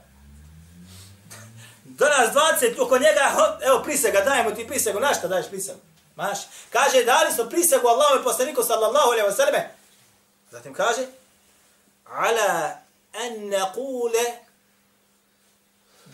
Do 1.84 2.08
nas 2.08 2.34
20 2.60 2.80
oko 2.80 2.98
njega, 2.98 3.56
evo 3.60 3.82
prisega, 3.82 4.20
dajemo 4.20 4.50
ti 4.50 4.66
prisegu, 4.66 5.00
na 5.00 5.14
šta 5.14 5.28
daješ 5.28 5.48
prisegu? 5.48 5.78
Maš. 6.16 6.38
Kaže, 6.70 7.04
dali 7.04 7.32
smo 7.32 7.44
prisagu 7.44 7.88
Allahu 7.88 8.20
i 8.20 8.24
poslaniku 8.24 8.62
sallallahu 8.62 9.10
alaihi 9.10 9.28
wa 9.28 9.36
sallam. 9.36 9.62
Zatim 10.50 10.74
kaže, 10.74 11.06
ala 12.04 12.76
an 13.12 13.48
naqule 13.48 14.24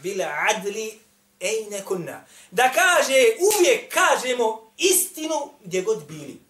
bil 0.03 0.23
adli 0.23 1.01
ejne 1.41 1.85
kunna. 1.85 2.25
Da 2.51 2.73
kaže, 2.73 3.37
uvijek 3.41 3.95
kažemo 3.95 4.73
istinu 4.77 5.51
gdje 5.65 5.83
god 5.83 6.07
bili. 6.07 6.41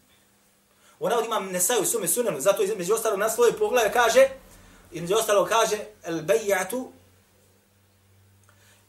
Ona 1.01 1.19
od 1.19 1.25
imam 1.25 1.47
nesaju 1.47 1.87
sume 1.87 2.09
sunanu, 2.09 2.41
zato 2.41 2.63
između 2.63 2.95
ostalog 2.95 3.19
naslove 3.19 3.53
poglave 3.53 3.93
kaže, 3.93 4.29
između 4.93 5.15
ostalo 5.15 5.45
kaže, 5.45 5.79
el 6.05 6.23
bejatu, 6.23 6.93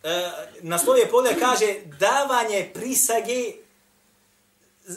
e, 0.04 0.32
na 0.62 0.80
sloje 0.80 1.10
poglave 1.10 1.40
kaže, 1.40 1.76
davanje 2.00 2.72
prisage 2.74 3.54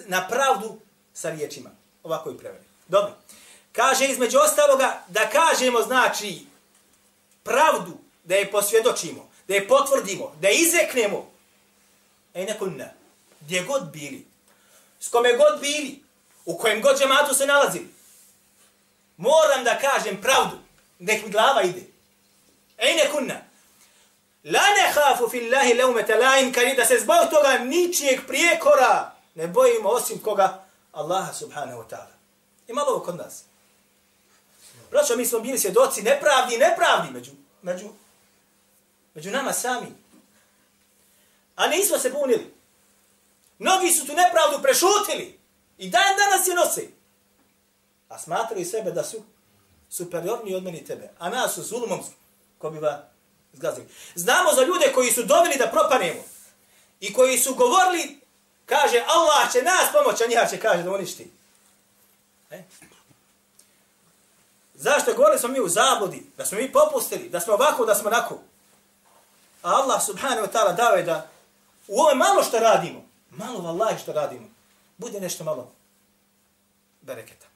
na 0.06 0.28
pravdu 0.28 0.80
sa 1.14 1.30
riječima. 1.30 1.70
Ovako 2.02 2.30
je 2.30 2.38
preveli. 2.38 2.64
Dobro. 2.88 3.14
Kaže 3.72 4.06
između 4.06 4.38
ostaloga 4.38 5.02
da 5.08 5.30
kažemo 5.30 5.82
znači 5.82 6.46
pravdu, 7.42 7.98
da 8.24 8.34
je 8.34 8.50
posvjedočimo, 8.50 9.30
da 9.48 9.54
je 9.54 9.68
potvrdimo, 9.68 10.36
da 10.40 10.48
je 10.48 10.54
izreknemo. 10.54 11.30
E 12.34 12.44
neko 12.44 12.66
ne. 12.66 12.94
Gdje 13.40 13.62
god 13.62 13.90
bili. 13.92 14.26
S 15.00 15.08
kome 15.08 15.36
god 15.36 15.60
bili. 15.60 16.02
U 16.44 16.58
kojem 16.58 16.82
god 16.82 16.98
džematu 16.98 17.34
se 17.34 17.46
nalazili. 17.46 17.88
Moram 19.16 19.64
da 19.64 19.78
kažem 19.78 20.20
pravdu. 20.22 20.58
Nek 20.98 21.24
mi 21.24 21.30
glava 21.30 21.62
ide. 21.62 21.82
E 22.78 22.94
neko 22.94 23.20
ne. 23.20 23.48
La 24.44 24.60
ne 24.60 24.92
hafu 24.94 25.28
fillahi 25.28 25.74
leumete 25.74 26.14
laim, 26.14 26.52
kad 26.52 26.76
da 26.76 26.84
se 26.84 26.98
zbog 26.98 27.30
toga 27.30 27.58
ničijeg 27.58 28.20
prijekora 28.26 29.11
ne 29.34 29.46
bojimo 29.46 29.88
osim 29.88 30.18
koga 30.18 30.64
Allaha 30.92 31.32
subhanahu 31.32 31.78
wa 31.78 31.88
ta'ala. 31.88 32.14
I 32.68 32.72
malo 32.72 33.00
kod 33.00 33.16
nas. 33.16 33.44
Braćo, 34.90 35.16
mi 35.16 35.26
smo 35.26 35.40
bili 35.40 35.58
svjedoci 35.58 36.02
nepravdi 36.02 36.54
i 36.54 36.58
nepravdi 36.58 37.12
među, 37.12 37.30
među, 37.62 37.88
među 39.14 39.30
nama 39.30 39.52
sami. 39.52 39.86
A 41.56 41.68
nismo 41.68 41.98
se 41.98 42.10
bunili. 42.10 42.54
Mnogi 43.58 43.92
su 43.92 44.06
tu 44.06 44.12
nepravdu 44.12 44.62
prešutili. 44.62 45.38
I 45.78 45.90
dan 45.90 46.16
danas 46.16 46.48
je 46.48 46.54
nose. 46.54 46.88
A 48.08 48.18
smatrali 48.18 48.64
sebe 48.64 48.90
da 48.90 49.04
su 49.04 49.22
superiorni 49.90 50.54
od 50.54 50.62
meni 50.62 50.84
tebe. 50.84 51.10
A 51.18 51.30
nas 51.30 51.54
su 51.54 51.62
zulumom 51.62 52.00
ko 52.58 52.70
bi 52.70 52.78
va 52.78 53.08
zgazili. 53.52 53.88
Znamo 54.14 54.52
za 54.54 54.62
ljude 54.62 54.92
koji 54.94 55.12
su 55.12 55.22
doveli 55.22 55.56
da 55.58 55.70
propanemo. 55.70 56.22
I 57.00 57.12
koji 57.12 57.38
su 57.38 57.54
govorili 57.54 58.21
Kaže, 58.66 59.04
Allah 59.06 59.52
će 59.52 59.62
nas 59.62 59.92
pomoći, 59.92 60.24
a 60.24 60.26
njiha 60.26 60.46
će 60.46 60.60
kaže 60.60 60.82
da 60.82 60.90
uništi. 60.90 61.30
E? 62.50 62.62
Zašto 64.74 65.14
govorili 65.14 65.38
smo 65.38 65.48
mi 65.48 65.60
u 65.60 65.68
zabludi, 65.68 66.26
da 66.36 66.46
smo 66.46 66.58
mi 66.58 66.72
popustili, 66.72 67.28
da 67.28 67.40
smo 67.40 67.54
ovako, 67.54 67.84
da 67.84 67.94
smo 67.94 68.08
onako. 68.08 68.38
A 69.62 69.70
Allah 69.70 70.02
subhanahu 70.06 70.46
wa 70.46 70.52
ta'ala 70.52 70.76
dao 70.76 70.94
je 70.94 71.02
da 71.02 71.28
u 71.88 72.00
ove 72.00 72.14
malo 72.14 72.42
što 72.42 72.58
radimo, 72.58 73.04
malo 73.30 73.60
vallahi 73.60 74.02
što 74.02 74.12
radimo, 74.12 74.46
bude 74.96 75.20
nešto 75.20 75.44
malo 75.44 75.72
bereketa. 77.00 77.46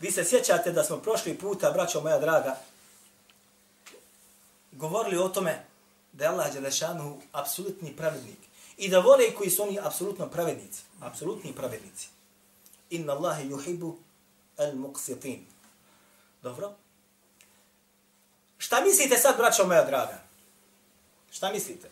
Vi 0.00 0.10
se 0.10 0.24
sjećate 0.24 0.72
da 0.72 0.84
smo 0.84 0.96
prošli 0.96 1.38
puta, 1.38 1.70
braćo 1.70 2.00
moja 2.00 2.18
draga, 2.18 2.56
govorili 4.72 5.18
o 5.18 5.28
tome 5.28 5.64
da 6.12 6.24
je 6.24 6.30
Allah 6.30 6.52
Đelešanu 6.52 7.20
apsolutni 7.32 7.96
pravednik. 7.96 8.38
I 8.76 8.88
da 8.88 8.98
vole 8.98 9.34
koji 9.34 9.50
su 9.50 9.62
oni 9.62 9.80
apsolutno 9.82 10.28
pravednici. 10.28 10.82
Apsolutni 11.00 11.52
pravednici. 11.52 12.08
Inna 12.90 13.12
Allahe 13.12 13.44
yuhibu 13.44 13.94
al 14.56 14.74
muqsitin. 14.74 15.40
Dobro? 16.42 16.74
Šta 18.58 18.80
mislite 18.80 19.16
sad, 19.16 19.36
braćo 19.36 19.66
moja 19.66 19.84
draga? 19.84 20.22
Šta 21.30 21.52
mislite? 21.52 21.90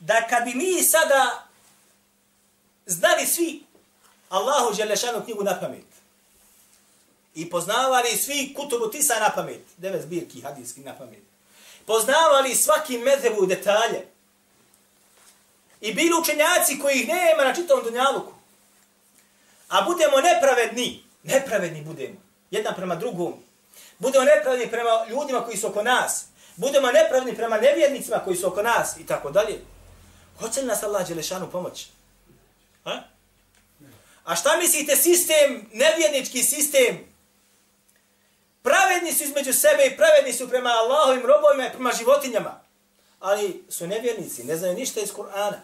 Da 0.00 0.26
kad 0.30 0.44
bi 0.44 0.54
mi 0.54 0.82
sada 0.82 1.46
znali 2.86 3.26
svi 3.26 3.64
Allahu 4.28 4.74
Đelešanu 4.76 5.24
knjigu 5.24 5.44
na 5.44 5.60
pamet 5.60 5.87
i 7.38 7.50
poznavali 7.50 8.16
svi 8.16 8.54
kutubu 8.56 8.90
tisa 8.90 9.20
na 9.20 9.30
pamet, 9.30 9.60
devet 9.76 10.02
zbirki 10.02 10.40
hadijski 10.40 10.80
na 10.80 10.94
pamet, 10.94 11.22
poznavali 11.86 12.54
svaki 12.54 12.98
medhebu 12.98 13.46
detalje. 13.46 14.06
I 15.80 15.94
bili 15.94 16.10
učenjaci 16.20 16.78
koji 16.78 16.94
ih 16.94 17.08
nema 17.08 17.44
na 17.44 17.54
čitavom 17.54 17.84
dunjaluku, 17.84 18.32
a 19.68 19.82
budemo 19.82 20.20
nepravedni, 20.20 21.04
nepravedni 21.22 21.82
budemo, 21.82 22.16
jedan 22.50 22.74
prema 22.74 22.94
drugom, 22.94 23.34
budemo 23.98 24.24
nepravedni 24.24 24.70
prema 24.70 25.06
ljudima 25.10 25.44
koji 25.44 25.56
su 25.56 25.66
oko 25.66 25.82
nas, 25.82 26.24
budemo 26.56 26.92
nepravedni 26.92 27.36
prema 27.36 27.56
nevjernicima 27.56 28.18
koji 28.24 28.36
su 28.36 28.46
oko 28.46 28.62
nas 28.62 28.96
i 28.96 29.06
tako 29.06 29.30
dalje, 29.30 29.60
hoće 30.40 30.60
li 30.60 30.66
nas 30.66 30.82
Allah 30.82 31.08
Đelešanu 31.08 31.50
pomoći? 31.50 31.86
Ha? 32.84 33.02
A 34.24 34.36
šta 34.36 34.56
mislite 34.56 34.96
sistem, 34.96 35.70
nevjernički 35.72 36.42
sistem, 36.42 37.08
pravedni 38.62 39.12
su 39.12 39.24
između 39.24 39.52
sebe 39.52 39.86
i 39.86 39.96
pravedni 39.96 40.32
su 40.32 40.48
prema 40.48 40.70
Allahovim 40.70 41.26
robovima 41.26 41.66
i 41.66 41.72
prema 41.72 41.92
životinjama. 41.98 42.60
Ali 43.20 43.64
su 43.68 43.86
nevjernici, 43.86 44.44
ne 44.44 44.56
znaju 44.56 44.74
ništa 44.74 45.00
iz 45.00 45.12
Kur'ana. 45.12 45.58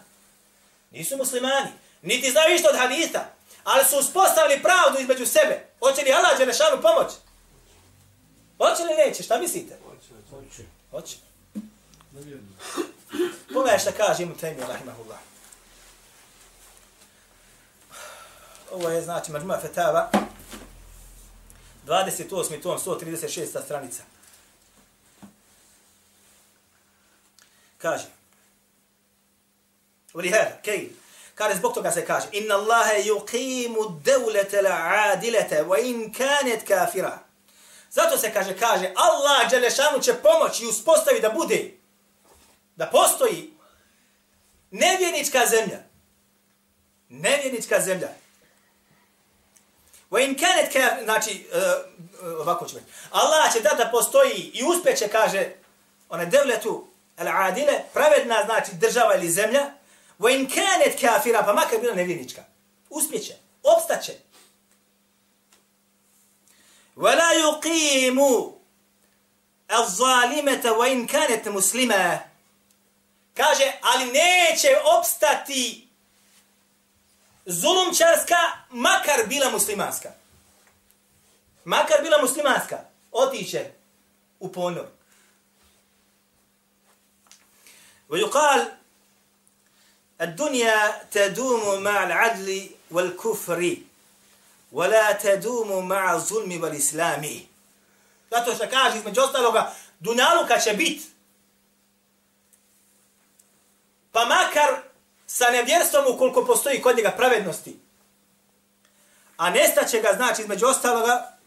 Nisu 0.91 1.17
muslimani, 1.17 1.69
niti 2.01 2.31
znaju 2.31 2.53
ništa 2.53 2.69
od 2.69 2.79
hadita, 2.79 3.33
ali 3.63 3.85
su 3.85 3.99
uspostavili 3.99 4.61
pravdu 4.61 4.99
između 4.99 5.25
sebe. 5.25 5.67
Hoće 5.79 6.01
li 6.01 6.13
Allah 6.13 6.37
Đelešanu 6.37 6.81
pomoć? 6.81 7.11
Hoće 8.57 8.83
li 8.83 8.93
neće? 8.93 9.23
Šta 9.23 9.39
mislite? 9.39 9.77
Hoće. 10.29 10.63
Hoće. 10.91 11.15
Pogledaj 13.53 13.79
šta 13.79 13.91
kaže 13.91 14.23
Imu 14.23 14.35
Taymi, 14.41 14.67
rahimahullah. 14.67 15.17
Ovo 18.71 18.89
je, 18.89 19.01
znači, 19.01 19.31
Mađuma 19.31 19.59
Fetava, 19.61 20.09
28. 21.85 22.61
tom, 22.61 22.79
136. 22.79 23.63
stranica. 23.65 24.03
Kaže, 27.77 28.05
Uliha, 30.13 30.57
kej, 30.63 30.89
kaže, 31.35 31.55
zbog 31.55 31.73
toga 31.73 31.91
se 31.91 32.05
kaže, 32.05 32.27
Inna 32.31 32.55
Allahe 32.55 33.03
yuqimu 33.03 34.01
devlete 34.01 34.61
la 34.61 35.11
adilete, 35.13 35.63
wa 35.63 35.79
in 35.85 36.13
kanet 36.13 36.67
kafira. 36.67 37.19
Zato 37.91 38.17
se 38.17 38.33
kaže, 38.33 38.57
kaže, 38.57 38.91
Allah 38.95 39.49
Đelešanu 39.49 40.01
će 40.01 40.13
pomoći 40.13 40.63
i 40.63 40.67
uspostavi 40.67 41.21
da 41.21 41.29
bude, 41.29 41.71
da 42.75 42.85
postoji 42.85 43.53
nevjenička 44.71 45.45
zemlja. 45.45 45.79
Nevjenička 47.09 47.81
zemlja 47.81 48.09
wa 50.15 50.25
in 50.25 50.37
kanat 50.37 50.73
ka, 50.73 51.03
znači 51.03 51.47
uh, 51.51 52.39
ovako 52.41 52.65
će 52.65 52.75
Allah 53.11 53.53
će 53.53 53.59
da 53.59 53.69
da 53.69 53.89
postoji 53.91 54.51
i 54.53 54.63
uspeće 54.63 55.07
kaže 55.07 55.51
ona 56.09 56.25
devletu 56.25 56.87
al-adile 57.17 57.79
pravedna 57.93 58.43
znači 58.45 58.71
država 58.73 59.15
ili 59.15 59.31
zemlja 59.31 59.71
Wa 60.19 60.29
in 60.31 60.47
kanet 60.47 60.99
kafira, 60.99 61.43
pa 61.43 61.53
makar 61.53 61.79
bila 61.79 61.95
nevjernička. 61.95 62.43
Uspjeće, 62.89 63.35
opstaće. 63.63 64.13
Wa 66.95 67.15
la 67.15 67.29
yuqimu 67.33 68.53
al-zalimata 69.67 70.71
wa 70.71 70.91
in 70.91 71.07
kanet 71.07 71.45
muslima. 71.45 72.19
Kaže, 73.33 73.71
ali 73.81 74.05
neće 74.05 74.67
opstati 74.97 75.84
zulumčarska, 77.46 78.36
makar 78.70 79.26
bila 79.26 79.50
muslimanska. 79.50 80.12
Makar 81.64 82.02
bila 82.02 82.22
muslimanska, 82.22 82.78
otiće 83.12 83.70
u 84.40 84.52
ponor. 84.52 84.86
Wa 88.08 88.18
yuqal 88.18 88.80
الدنيا 90.20 91.02
تدوم 91.10 91.82
مع 91.82 92.04
العدل 92.04 92.70
والكفر 92.90 93.76
ولا 94.72 95.12
تدوم 95.12 95.88
مع 95.88 96.14
الظلم 96.14 96.62
والإسلام 96.62 97.40
Zato 98.30 98.54
što 98.54 98.68
kaže 98.70 98.98
između 98.98 99.20
ostaloga, 99.20 99.74
dunjaluka 100.00 100.58
će 100.58 100.72
bit. 100.72 101.02
Pa 104.12 104.24
makar 104.24 104.82
sa 105.34 105.50
nevjerstvom 105.50 106.04
ukoliko 106.14 106.44
postoji 106.44 106.82
kod 106.82 106.96
njega 106.96 107.10
pravednosti. 107.10 107.80
A 109.36 109.50
nestaće 109.50 110.00
ga, 110.00 110.12
znači, 110.16 110.42
između 110.42 110.66
ostaloga, 110.66 111.38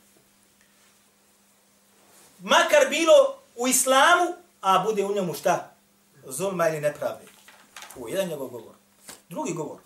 makar 2.39 2.89
bilo 2.89 3.37
u 3.55 3.67
islamu, 3.67 4.35
a 4.61 4.79
bude 4.79 5.05
u 5.05 5.15
njemu 5.15 5.33
šta? 5.33 5.71
Zulma 6.27 6.69
ili 6.69 6.81
nepravde. 6.81 7.25
Ovo 7.95 8.07
jedan 8.07 8.27
njegov 8.27 8.47
govor. 8.47 8.73
Drugi 9.29 9.53
govor. 9.53 9.79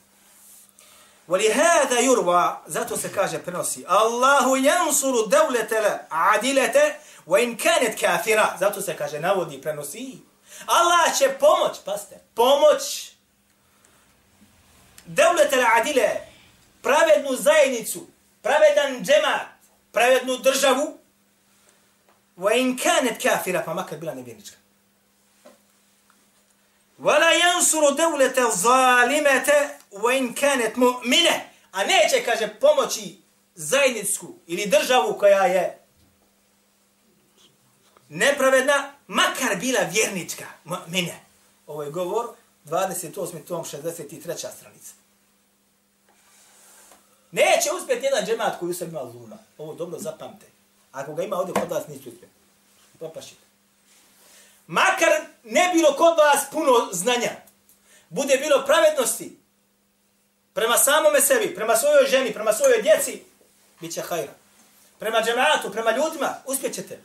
ولهذا 1.28 2.00
يروى 2.00 2.56
zato 2.68 2.98
se 2.98 3.10
kaže 3.12 3.40
prenosi 3.40 3.86
Allahu 3.88 4.56
yansuru 4.56 5.28
dawlata 5.28 6.08
adilata 6.10 6.96
wa 7.28 7.44
in 7.44 7.58
kanat 7.58 8.00
kafira 8.00 8.56
zato 8.60 8.82
se 8.82 8.96
kaže 8.98 9.20
navodi 9.20 9.62
prenosi 9.62 10.18
Allah 10.66 11.18
će 11.18 11.30
pomoć 11.40 11.78
paste 11.86 12.20
pomoć 12.36 13.11
devlete 15.07 15.57
la 15.57 15.67
adile, 15.77 16.21
pravednu 16.83 17.37
zajednicu, 17.37 18.07
pravedan 18.43 19.05
džemat, 19.05 19.49
pravednu 19.93 20.37
državu, 20.37 20.99
wa 22.37 22.57
in 22.57 22.79
kanet 22.79 23.23
kafira, 23.23 23.63
pa 23.67 23.75
makar 23.75 23.99
bila 23.99 24.15
nevjernička. 24.15 24.57
Vala 26.99 27.31
jansuru 27.31 27.95
devlete 27.97 28.43
zalimete, 28.55 29.69
wa 29.91 30.19
in 30.19 30.35
kanet 30.35 30.77
mu'mine, 30.77 31.41
a 31.73 31.85
neće, 31.85 32.25
kaže, 32.25 32.49
pomoći 32.61 33.19
zajednicu 33.55 34.35
ili 34.47 34.67
državu 34.67 35.19
koja 35.19 35.47
je 35.47 35.79
nepravedna, 38.09 38.93
makar 39.07 39.57
bila 39.61 39.81
vjernička, 39.81 40.45
mu'mine. 40.65 41.15
Ovo 41.67 41.83
je 41.83 41.91
govor 41.91 42.35
28. 42.65 43.45
tom 43.49 43.65
63. 43.65 44.37
stranica. 44.37 44.95
Neće 47.31 47.71
uspjeti 47.81 48.05
jedan 48.05 48.27
džemat 48.27 48.59
koji 48.59 48.71
u 48.71 48.75
sebi 48.75 48.91
ima 48.91 49.03
luna. 49.03 49.37
Ovo 49.59 49.75
dobro 49.75 49.99
zapamte. 49.99 50.47
Ako 50.93 51.15
ga 51.15 51.23
ima 51.23 51.37
ovdje 51.37 51.55
kod 51.55 51.71
vas, 51.71 51.89
nisu 51.89 52.09
uspjeti. 52.09 52.35
Propašite 52.99 53.53
makar 54.67 55.13
ne 55.45 55.71
bilo 55.75 55.93
kod 55.97 56.15
vas 56.19 56.41
puno 56.51 56.89
znanja, 56.93 57.31
bude 58.09 58.37
bilo 58.37 58.65
pravednosti 58.67 59.39
prema 60.53 60.79
samome 60.79 61.21
sebi, 61.21 61.55
prema 61.55 61.77
svojoj 61.77 62.07
ženi, 62.07 62.35
prema 62.35 62.53
svojoj 62.53 62.83
djeci, 62.83 63.23
bit 63.81 63.95
će 63.95 64.01
hajra. 64.01 64.33
Prema 64.99 65.23
džematu, 65.23 65.73
prema 65.73 65.91
ljudima, 65.91 66.35
uspjećete. 66.47 67.01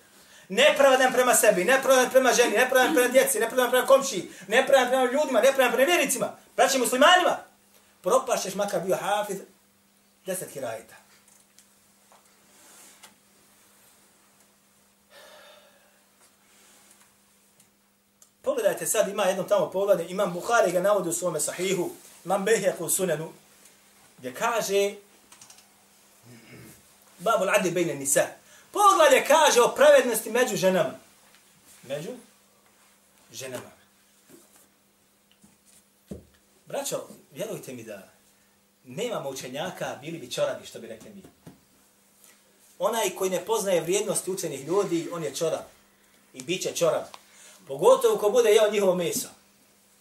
Nepravedan 0.49 1.13
prema 1.13 1.33
sebi, 1.33 1.63
nepravedan 1.63 2.09
prema 2.09 2.33
ženi, 2.33 2.57
nepravedan 2.57 2.93
prema 2.95 3.09
djeci, 3.09 3.39
nepravedan 3.39 3.71
prema 3.71 3.87
komšiji, 3.87 4.31
nepravedan 4.47 4.89
prema 4.89 5.11
ljudima, 5.11 5.41
nepravedan 5.41 5.73
prema 5.73 5.91
vjericima, 5.91 6.35
braći 6.55 6.79
muslimanima. 6.79 7.37
Propašćeš 8.01 8.55
makar 8.55 8.81
bio 8.81 8.95
hafiz 8.95 9.37
deset 10.25 10.53
kirajeta. 10.53 10.95
Pogledajte 18.41 18.85
sad, 18.85 19.07
ima 19.07 19.23
jedno 19.23 19.43
tamo 19.43 19.71
pogledanje, 19.71 20.09
imam 20.09 20.33
Buhari 20.33 20.71
ga 20.71 20.79
navodi 20.79 21.09
u 21.09 21.13
svome 21.13 21.39
sahihu, 21.39 21.89
imam 22.25 22.45
Behjak 22.45 22.81
u 22.81 22.89
sunanu, 22.89 23.31
gdje 24.17 24.33
kaže 24.33 24.93
Babu 27.19 27.45
Adi 27.47 27.71
bejne 27.71 27.95
nisa. 27.95 28.25
Poglavlje 28.71 29.25
kaže 29.27 29.61
o 29.61 29.75
pravednosti 29.75 30.29
među 30.29 30.55
ženama. 30.55 30.93
Među 31.83 32.09
ženama. 33.31 33.71
Braćo, 36.65 37.07
vjerujte 37.31 37.73
mi 37.73 37.83
da 37.83 38.09
nemamo 38.85 39.29
učenjaka, 39.29 39.97
bili 40.01 40.17
bi 40.17 40.31
čorabi, 40.31 40.65
što 40.65 40.79
bi 40.79 40.87
rekli 40.87 41.09
mi. 41.15 41.23
Onaj 42.79 43.09
koji 43.09 43.29
ne 43.29 43.45
poznaje 43.45 43.81
vrijednosti 43.81 44.31
učenih 44.31 44.67
ljudi, 44.67 45.09
on 45.13 45.23
je 45.23 45.35
čorav. 45.35 45.61
I 46.33 46.43
bit 46.43 46.61
će 46.61 46.75
čorav. 46.75 47.03
Pogotovo 47.67 48.17
ko 48.17 48.29
bude 48.29 48.49
jeo 48.49 48.71
njihovo 48.71 48.95
meso. 48.95 49.27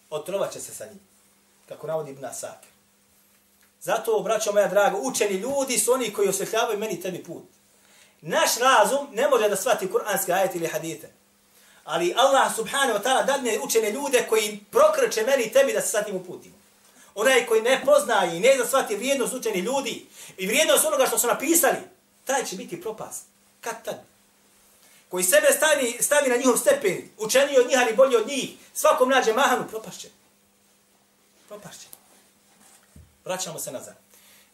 Otrovat 0.09 0.53
će 0.53 0.59
se 0.59 0.75
sa 0.75 0.85
njim. 0.85 0.99
Kako 1.69 1.87
navodi 1.87 2.11
Ibn 2.11 2.25
Asakir. 2.25 2.69
Zato, 3.81 4.19
braćo 4.19 4.53
moja 4.53 4.67
draga, 4.67 4.97
učeni 4.97 5.33
ljudi 5.33 5.77
su 5.77 5.93
oni 5.93 6.13
koji 6.13 6.29
osvjetljavaju 6.29 6.79
meni 6.79 7.01
tebi 7.01 7.23
put. 7.23 7.43
Naš 8.21 8.57
razum 8.57 9.07
ne 9.13 9.27
može 9.27 9.49
da 9.49 9.55
shvati 9.55 9.91
kuranske 9.91 10.33
ajete 10.33 10.57
ili 10.57 10.67
hadite. 10.67 11.11
Ali 11.83 12.13
Allah 12.17 12.55
subhanahu 12.55 12.99
wa 12.99 13.03
ta'ala 13.03 13.25
dadne 13.25 13.59
učene 13.63 13.91
ljude 13.91 14.25
koji 14.29 14.59
prokrče 14.71 15.23
meni 15.23 15.43
i 15.43 15.51
tebi 15.51 15.73
da 15.73 15.81
se 15.81 15.87
sa 15.87 16.03
tim 16.03 16.15
uputimo. 16.15 16.55
Onaj 17.15 17.45
koji 17.45 17.61
ne 17.61 17.81
poznaje 17.85 18.37
i 18.37 18.39
ne 18.39 18.55
zna 18.55 18.65
shvati 18.65 18.95
vrijednost 18.95 19.33
učenih 19.33 19.63
ljudi 19.63 20.05
i 20.37 20.47
vrijednost 20.47 20.85
onoga 20.85 21.05
što 21.05 21.17
su 21.17 21.27
napisali, 21.27 21.77
taj 22.25 22.45
će 22.45 22.55
biti 22.55 22.81
propast. 22.81 23.23
Kad 23.61 23.83
tad? 23.83 24.03
Koji 25.09 25.23
sebe 25.23 25.47
stavi, 25.57 25.97
stavi 26.01 26.29
na 26.29 26.35
njihov 26.35 26.57
stepen, 26.57 27.09
učeniji 27.17 27.59
od 27.59 27.67
njih, 27.67 27.77
ali 27.79 27.95
bolji 27.95 28.15
od 28.15 28.27
njih, 28.27 28.49
svakom 28.73 29.09
nađe 29.09 29.33
mahanu, 29.33 29.67
propašće. 29.69 30.09
Propašće. 31.47 31.87
Vraćamo 33.25 33.59
se 33.59 33.71
nazad. 33.71 34.06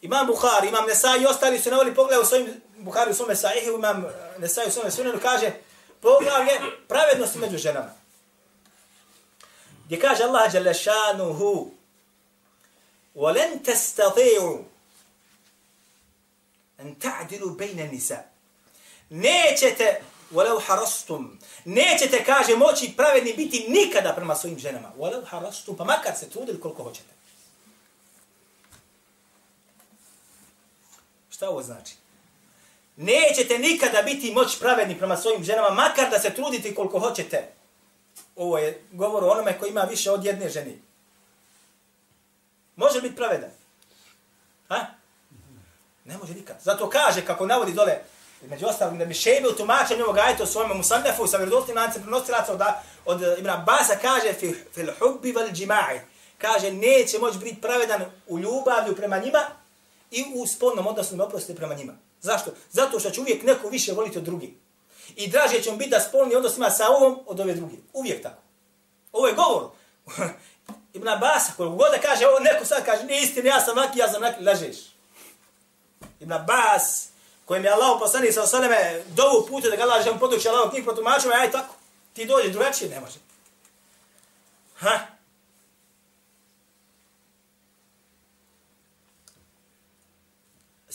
Imam 0.04 0.26
Bukhari, 0.26 0.68
imam 0.68 0.86
Nesai 0.86 1.22
i 1.22 1.26
ostali 1.26 1.58
su 1.58 1.70
navali 1.70 1.94
pogled 1.94 2.20
u 2.20 2.24
svojim 2.24 2.60
Bukhari 2.78 3.10
u 3.10 3.14
svome 3.14 3.36
sahihu, 3.36 3.74
imam 3.74 4.04
Nesai 4.38 4.68
u 4.68 4.70
svome 4.70 4.90
sunenu, 4.90 5.18
kaže 5.22 5.52
poglavlje 6.00 6.52
pravednosti 6.88 7.38
među 7.38 7.58
ženama. 7.58 7.90
Gdje 9.86 10.00
kaže 10.00 10.24
Allah 10.24 10.54
jale 10.54 10.74
šanuhu 10.74 11.70
وَلَنْ 13.14 13.62
تَسْتَطِعُوا 13.64 14.58
أَنْ 16.80 16.98
تَعْدِلُوا 16.98 17.56
بَيْنَ 17.56 17.80
النِّسَاءِ 17.80 18.22
Nećete, 19.10 20.02
وَلَوْ 20.32 20.60
حَرَسْتُمْ 20.60 21.38
Nećete, 21.64 22.24
kaže, 22.24 22.56
moći 22.56 22.92
pravedni 22.96 23.32
biti 23.32 23.66
nikada 23.68 24.12
prema 24.14 24.34
svojim 24.34 24.58
ženama. 24.58 24.92
وَلَوْ 24.98 25.24
حَرَسْتُمْ 25.24 25.76
Pa 25.76 25.84
makar 25.84 26.16
se 26.16 26.30
trudili 26.30 26.60
koliko 26.60 26.82
hoćete. 26.82 27.13
Šta 31.34 31.48
ovo 31.48 31.62
znači? 31.62 31.94
Nećete 32.96 33.58
nikada 33.58 34.02
biti 34.02 34.32
moć 34.32 34.58
pravedni 34.58 34.98
prema 34.98 35.16
svojim 35.16 35.44
ženama, 35.44 35.70
makar 35.70 36.10
da 36.10 36.18
se 36.18 36.34
trudite 36.34 36.74
koliko 36.74 36.98
hoćete. 36.98 37.48
Ovo 38.36 38.58
je 38.58 38.82
govor 38.92 39.24
o 39.24 39.28
onome 39.28 39.58
koji 39.58 39.70
ima 39.70 39.80
više 39.80 40.10
od 40.10 40.24
jedne 40.24 40.48
žene. 40.48 40.74
Može 42.76 43.00
biti 43.00 43.16
pravedan? 43.16 43.50
Ha? 44.68 44.86
Ne 46.04 46.18
može 46.18 46.34
nikad. 46.34 46.56
Zato 46.62 46.90
kaže, 46.90 47.24
kako 47.24 47.46
navodi 47.46 47.72
dole, 47.72 47.98
među 48.42 48.66
ostalim, 48.66 48.98
da 48.98 49.04
bi 49.04 49.14
šebe 49.14 49.48
u 49.48 49.56
tumačenju 49.56 50.04
ovog 50.04 50.18
ajta 50.18 50.42
u 50.42 50.46
svojom 50.46 50.76
musannefu, 50.76 51.26
sa 51.26 51.36
vjerodostim 51.36 51.76
lancem 51.76 52.02
prenosilaca 52.02 52.52
od, 52.52 52.60
od 53.04 53.38
Ibn 53.38 53.50
Abasa 53.50 53.96
kaže, 54.02 54.32
fil, 54.32 54.54
fil 54.74 54.88
hubbi 54.98 55.32
val 55.32 55.48
džima'i. 55.48 56.00
Kaže, 56.38 56.72
neće 56.72 57.18
moći 57.18 57.38
biti 57.38 57.60
pravedan 57.60 58.04
u 58.26 58.38
ljubavlju 58.38 58.96
prema 58.96 59.18
njima 59.18 59.63
i 60.14 60.24
u 60.34 60.46
spolnom 60.46 60.86
odnosu 60.86 61.16
ne 61.16 61.24
oprostite 61.24 61.54
prema 61.54 61.74
njima. 61.74 61.92
Zašto? 62.20 62.50
Zato 62.70 63.00
što 63.00 63.10
će 63.10 63.20
uvijek 63.20 63.42
neko 63.42 63.68
više 63.68 63.92
voliti 63.92 64.18
od 64.18 64.24
drugih. 64.24 64.50
I 65.16 65.28
draže 65.28 65.62
će 65.62 65.70
mu 65.70 65.76
biti 65.76 65.90
da 65.90 66.00
spolni 66.00 66.34
odnos 66.34 66.56
ima 66.56 66.70
sa 66.70 66.88
ovom 66.88 67.18
od 67.26 67.40
ove 67.40 67.54
druge. 67.54 67.76
Uvijek 67.92 68.22
tako. 68.22 68.42
Ovo 69.12 69.26
je 69.26 69.34
govor. 69.34 69.70
Ibn 70.94 71.08
Abbas, 71.08 71.42
koliko 71.56 71.76
god 71.76 71.90
da 71.92 71.98
kaže, 71.98 72.26
ovo 72.26 72.38
neko 72.38 72.64
sad 72.64 72.84
kaže, 72.84 73.04
nije 73.04 73.22
istina, 73.22 73.48
ja 73.48 73.60
sam 73.60 73.76
naki, 73.76 73.98
ja 73.98 74.08
sam 74.08 74.22
naki, 74.22 74.44
lažeš. 74.44 74.76
Ibn 76.20 76.32
Abbas, 76.32 77.08
kojem 77.44 77.64
je 77.64 77.70
Allah 77.70 77.96
poslani 78.00 78.32
sa 78.32 78.42
osaleme, 78.42 79.02
dovu 79.06 79.46
puta 79.46 79.68
da 79.68 79.76
ga 79.76 79.84
laže, 79.84 80.10
on 80.10 80.18
poduči 80.18 80.48
Allah 80.48 80.70
knjih 80.70 80.84
protumačima, 80.84 81.34
aj 81.34 81.50
tako. 81.50 81.74
Ti 82.12 82.24
dođe 82.24 82.48
drugačije, 82.48 82.90
ne 82.90 83.00
može. 83.00 83.18
Ha? 84.74 85.13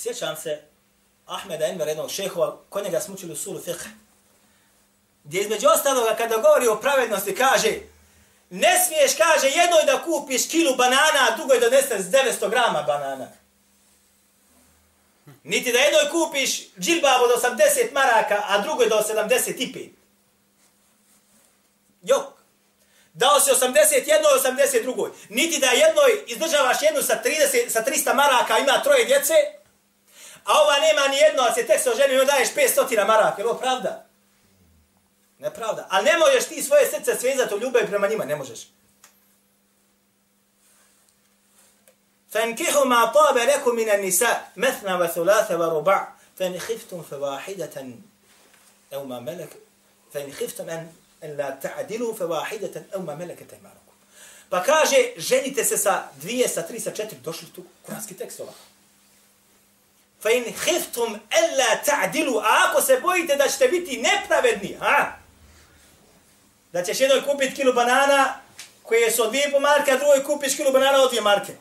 Sjećam 0.01 0.35
se, 0.37 0.61
Ahmeda 1.25 1.65
Enver, 1.65 1.87
jednog 1.87 2.11
šehova, 2.11 2.57
kod 2.69 2.83
njega 2.83 2.99
smo 2.99 3.13
učili 3.13 3.33
u 3.33 3.35
sulu 3.35 3.59
fiqh. 3.59 3.85
Gdje 5.23 5.41
između 5.41 5.67
ostaloga, 5.67 6.15
kada 6.15 6.37
govori 6.37 6.67
o 6.67 6.79
pravednosti, 6.81 7.35
kaže, 7.35 7.73
ne 8.49 8.79
smiješ, 8.85 9.11
kaže, 9.17 9.47
jednoj 9.47 9.83
da 9.85 10.03
kupiš 10.03 10.47
kilu 10.47 10.75
banana, 10.75 11.27
a 11.29 11.35
drugoj 11.35 11.59
da 11.59 11.69
900 11.69 12.49
grama 12.49 12.83
banana. 12.83 13.27
Niti 15.43 15.71
da 15.71 15.79
jednoj 15.79 16.09
kupiš 16.11 16.61
džilbabu 16.79 17.27
do 17.27 17.49
80 17.49 17.93
maraka, 17.93 18.43
a 18.47 18.61
drugoj 18.61 18.89
do 18.89 18.95
75. 18.95 19.89
Jok. 22.01 22.25
Dao 23.13 23.39
si 23.39 23.51
81 23.51 23.93
i 23.95 24.83
82. 24.83 25.11
Niti 25.29 25.59
da 25.59 25.67
jednoj 25.67 26.23
izdržavaš 26.27 26.81
jednu 26.81 27.01
sa, 27.01 27.21
30, 27.23 27.69
sa 27.69 27.83
300 27.83 28.13
maraka, 28.13 28.57
ima 28.57 28.83
troje 28.83 29.05
djece, 29.05 29.33
a 30.44 30.52
ova 30.62 30.78
nema 30.78 31.08
ni 31.08 31.16
jedno, 31.16 31.42
a 31.42 31.54
se 31.54 31.66
tek 31.66 31.80
se 31.80 31.90
oženi, 31.90 32.26
daješ 32.26 32.48
500 32.54 33.06
maraka. 33.06 33.42
Je 33.42 33.48
ovo 33.48 33.58
pravda? 33.58 34.06
Nepravda. 35.38 35.86
Ali 35.90 36.04
ne 36.04 36.18
možeš 36.18 36.48
ti 36.48 36.62
svoje 36.62 36.86
srce 36.86 37.14
svezati 37.20 37.54
u 37.54 37.58
ljubavi 37.58 37.86
prema 37.86 38.08
njima. 38.08 38.24
Ne 38.24 38.36
možeš. 38.36 38.60
فانكحوا 42.34 42.84
ما 42.84 43.04
طاب 43.04 43.38
لكم 43.38 43.74
من 43.74 43.88
النساء 43.90 44.52
مثنى 44.56 44.94
وثلاث 44.94 45.50
ورباع 45.50 46.12
فإن 46.38 46.58
خفتم 46.58 47.02
فواحدة 47.02 47.86
أو 48.94 49.04
ما 49.04 49.20
ملك 49.20 49.52
فإن 50.12 50.32
خفتم 50.32 50.70
أن 51.24 51.36
لا 51.36 51.50
تعدلوا 51.50 52.14
فواحدة 52.14 52.82
أو 52.94 53.00
ما 53.02 53.14
ملكت 53.14 53.52
أيمانكم 53.52 53.84
Pa 54.50 54.62
kaže, 54.62 55.12
ženite 55.16 55.64
se 55.64 55.76
sa 55.76 56.08
dvije, 56.16 56.48
sa 56.48 56.62
tri, 56.62 56.80
sa 56.80 56.90
četiri. 56.90 57.18
Došli 57.24 57.48
tu 57.48 57.64
kuranski 57.82 58.14
tekst 58.14 58.40
ovako. 58.40 58.58
Fa 60.21 60.29
in 60.31 60.43
khiftum 60.53 61.19
alla 61.29 61.83
ta'dilu, 61.85 62.39
a 62.39 62.69
ako 62.69 62.81
se 62.81 62.99
bojite 62.99 63.35
da 63.35 63.47
ćete 63.47 63.67
biti 63.67 64.01
nepravedni, 64.01 64.77
ha? 64.79 65.11
Da 66.71 66.83
ćeš 66.83 66.99
jednoj 66.99 67.25
kupiti 67.25 67.55
kilu 67.55 67.73
banana 67.73 68.39
koje 68.83 69.11
su 69.11 69.23
od 69.23 69.29
dvije 69.29 69.51
po 69.51 69.59
marke, 69.59 69.91
a 69.91 69.97
drugoj 69.97 70.23
kupiš 70.23 70.55
kilu 70.55 70.71
banana 70.71 71.01
od 71.01 71.09
dvije 71.09 71.21
marke. 71.21 71.53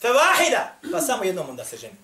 Fa 0.00 0.08
vahida, 0.08 0.72
pa 0.92 1.00
samo 1.00 1.24
jednom 1.24 1.50
onda 1.50 1.64
se 1.64 1.76
ženi. 1.76 1.96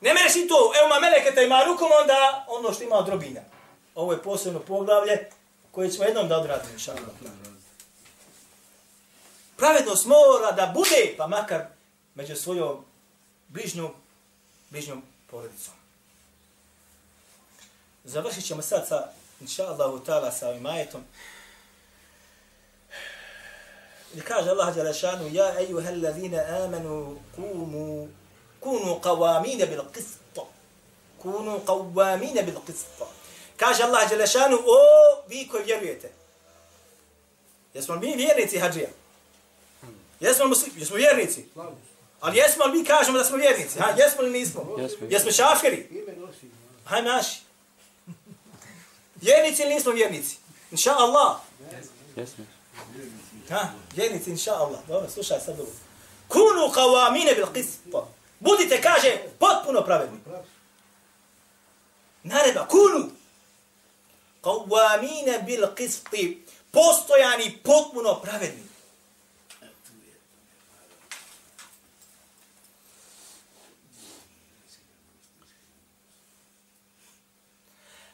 Ne 0.00 0.14
mereš 0.14 0.36
i 0.36 0.48
to, 0.48 0.72
evo 0.78 0.88
ma 0.88 1.00
meleketa 1.00 1.42
ima 1.42 1.64
rukom, 1.64 1.88
onda 2.00 2.44
ono 2.48 2.72
što 2.72 2.84
ima 2.84 2.96
od 2.96 3.08
robinja. 3.08 3.42
Ovo 3.94 4.12
je 4.12 4.22
posebno 4.22 4.60
poglavlje 4.60 5.30
koje 5.70 5.90
ćemo 5.90 6.04
jednom 6.04 6.28
da 6.28 6.38
odradimo. 6.38 6.74
Pravednost 9.56 10.06
mora 10.06 10.52
da 10.52 10.66
bude, 10.66 11.14
pa 11.18 11.26
makar 11.26 11.60
među 12.14 12.36
svojom 12.36 12.84
bližnjom, 13.52 13.90
bližnjom 14.70 15.02
porodicom. 15.30 15.74
Završit 18.04 18.44
ćemo 18.44 18.62
sad 18.62 18.88
sa, 18.88 19.12
inša 19.40 19.66
Allahu 19.66 20.04
ta'ala, 20.04 20.32
sa 20.32 20.48
ovim 20.48 20.66
ajetom. 20.66 21.04
I 24.14 24.20
kaže 24.20 24.50
Allah 24.50 24.74
Đalešanu, 24.74 25.28
Ja 25.32 25.60
ejuha 25.60 25.88
allazina 25.88 26.64
amanu 26.64 27.18
kunu, 27.36 28.08
kunu 28.60 29.00
qawamine 29.00 29.66
bil 29.66 29.84
qisto. 29.94 30.46
Kunu 31.22 31.60
qawamine 31.66 32.42
bil 32.42 32.60
qisto. 32.66 33.06
Kaže 33.56 33.82
Allah 33.82 34.10
Đalešanu, 34.10 34.56
o 34.56 34.78
vi 35.28 35.48
koji 35.48 35.64
vjerujete. 35.64 36.12
Jesmo 37.74 37.96
mi 37.96 38.16
vjernici 38.16 38.58
hađija? 38.58 38.88
Jesmo, 40.20 40.44
jesmo 40.76 40.96
vjernici? 40.96 41.44
Slavu. 41.52 41.76
Ali 42.22 42.38
jesmo 42.38 42.64
li 42.64 42.78
mi 42.78 42.84
kažemo 42.84 43.18
da 43.18 43.24
smo 43.24 43.36
vjernici? 43.36 43.78
Ha? 43.78 43.94
Jesmo 43.98 44.22
li 44.22 44.30
nismo? 44.30 44.76
Jesmo. 44.78 45.06
Jesmo 45.10 45.32
šafiri? 45.32 46.04
Hajme 46.84 47.08
naši. 47.08 47.40
Vjernici 49.20 49.62
ili 49.62 49.74
nismo 49.74 49.92
vjernici? 49.92 50.36
Inša 50.70 50.94
Allah. 50.98 51.36
Jesmo. 52.16 52.44
Ha? 53.50 53.68
Vjernici, 53.96 54.30
inša 54.30 54.52
Allah. 54.52 54.80
Dobro, 54.88 55.10
slušaj 55.10 55.40
sad 55.40 55.56
dobro. 55.56 55.72
Kunu 56.28 56.72
qawamine 56.74 57.34
bil 57.34 57.46
qispa. 57.46 58.06
Budite, 58.40 58.82
kaže, 58.82 59.18
potpuno 59.38 59.84
pravedni. 59.84 60.18
Nareba, 62.22 62.66
kunu. 62.68 63.10
Qawamine 64.42 65.46
bil 65.46 65.66
qisti. 65.76 66.42
Postojani, 66.70 67.58
potpuno 67.64 68.20
pravedni. 68.22 68.71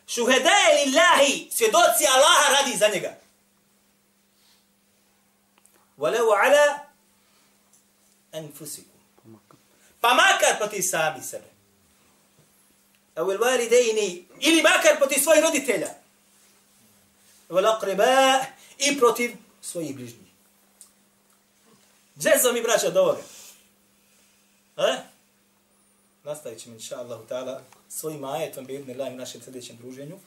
Šuhedaje 0.09 0.85
lillahi, 0.85 1.51
svjedoci 1.53 2.07
Allaha 2.15 2.61
radi 2.61 2.77
za 2.77 2.89
njega. 2.89 3.17
Walau 5.99 6.33
ala 6.45 6.79
anfusikum. 8.33 9.01
Pa 10.01 10.15
makar 10.15 10.59
proti 10.59 10.83
sami 10.83 11.23
sebe. 11.23 11.59
au 13.19 13.31
il 13.31 13.39
validejni, 13.39 14.29
ili 14.41 14.63
makar 14.63 14.97
protiv 14.99 15.23
svojih 15.23 15.43
roditelja. 15.43 15.91
Vel 17.49 17.67
aqriba, 17.67 18.45
i 18.79 18.99
protiv 18.99 19.37
svojih 19.63 19.95
bližnjih. 19.95 20.29
Gdje 22.15 22.39
smo 22.39 22.53
mi 22.53 22.63
braća 22.63 22.91
do 22.91 23.01
ovoga? 23.01 23.23
E? 24.77 24.97
Nastavit 26.25 26.63
ćemo, 26.63 26.75
inša 26.75 26.97
Allahu 26.97 27.25
ta'ala, 27.29 27.61
svojim 27.90 28.24
ajetom, 28.24 28.66
bi 28.66 28.76
ibn 28.76 28.92
Allah, 28.92 29.14
u 29.14 29.18
našem 29.18 29.42
sljedećem 29.42 29.78
druženju. 29.78 30.18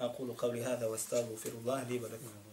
أقول 0.00 0.32
قولي 0.32 0.64
هذا 0.64 0.86
واستغفر 0.86 1.52
الله 1.60 1.82
لي 1.88 2.00
ولكم 2.00 2.45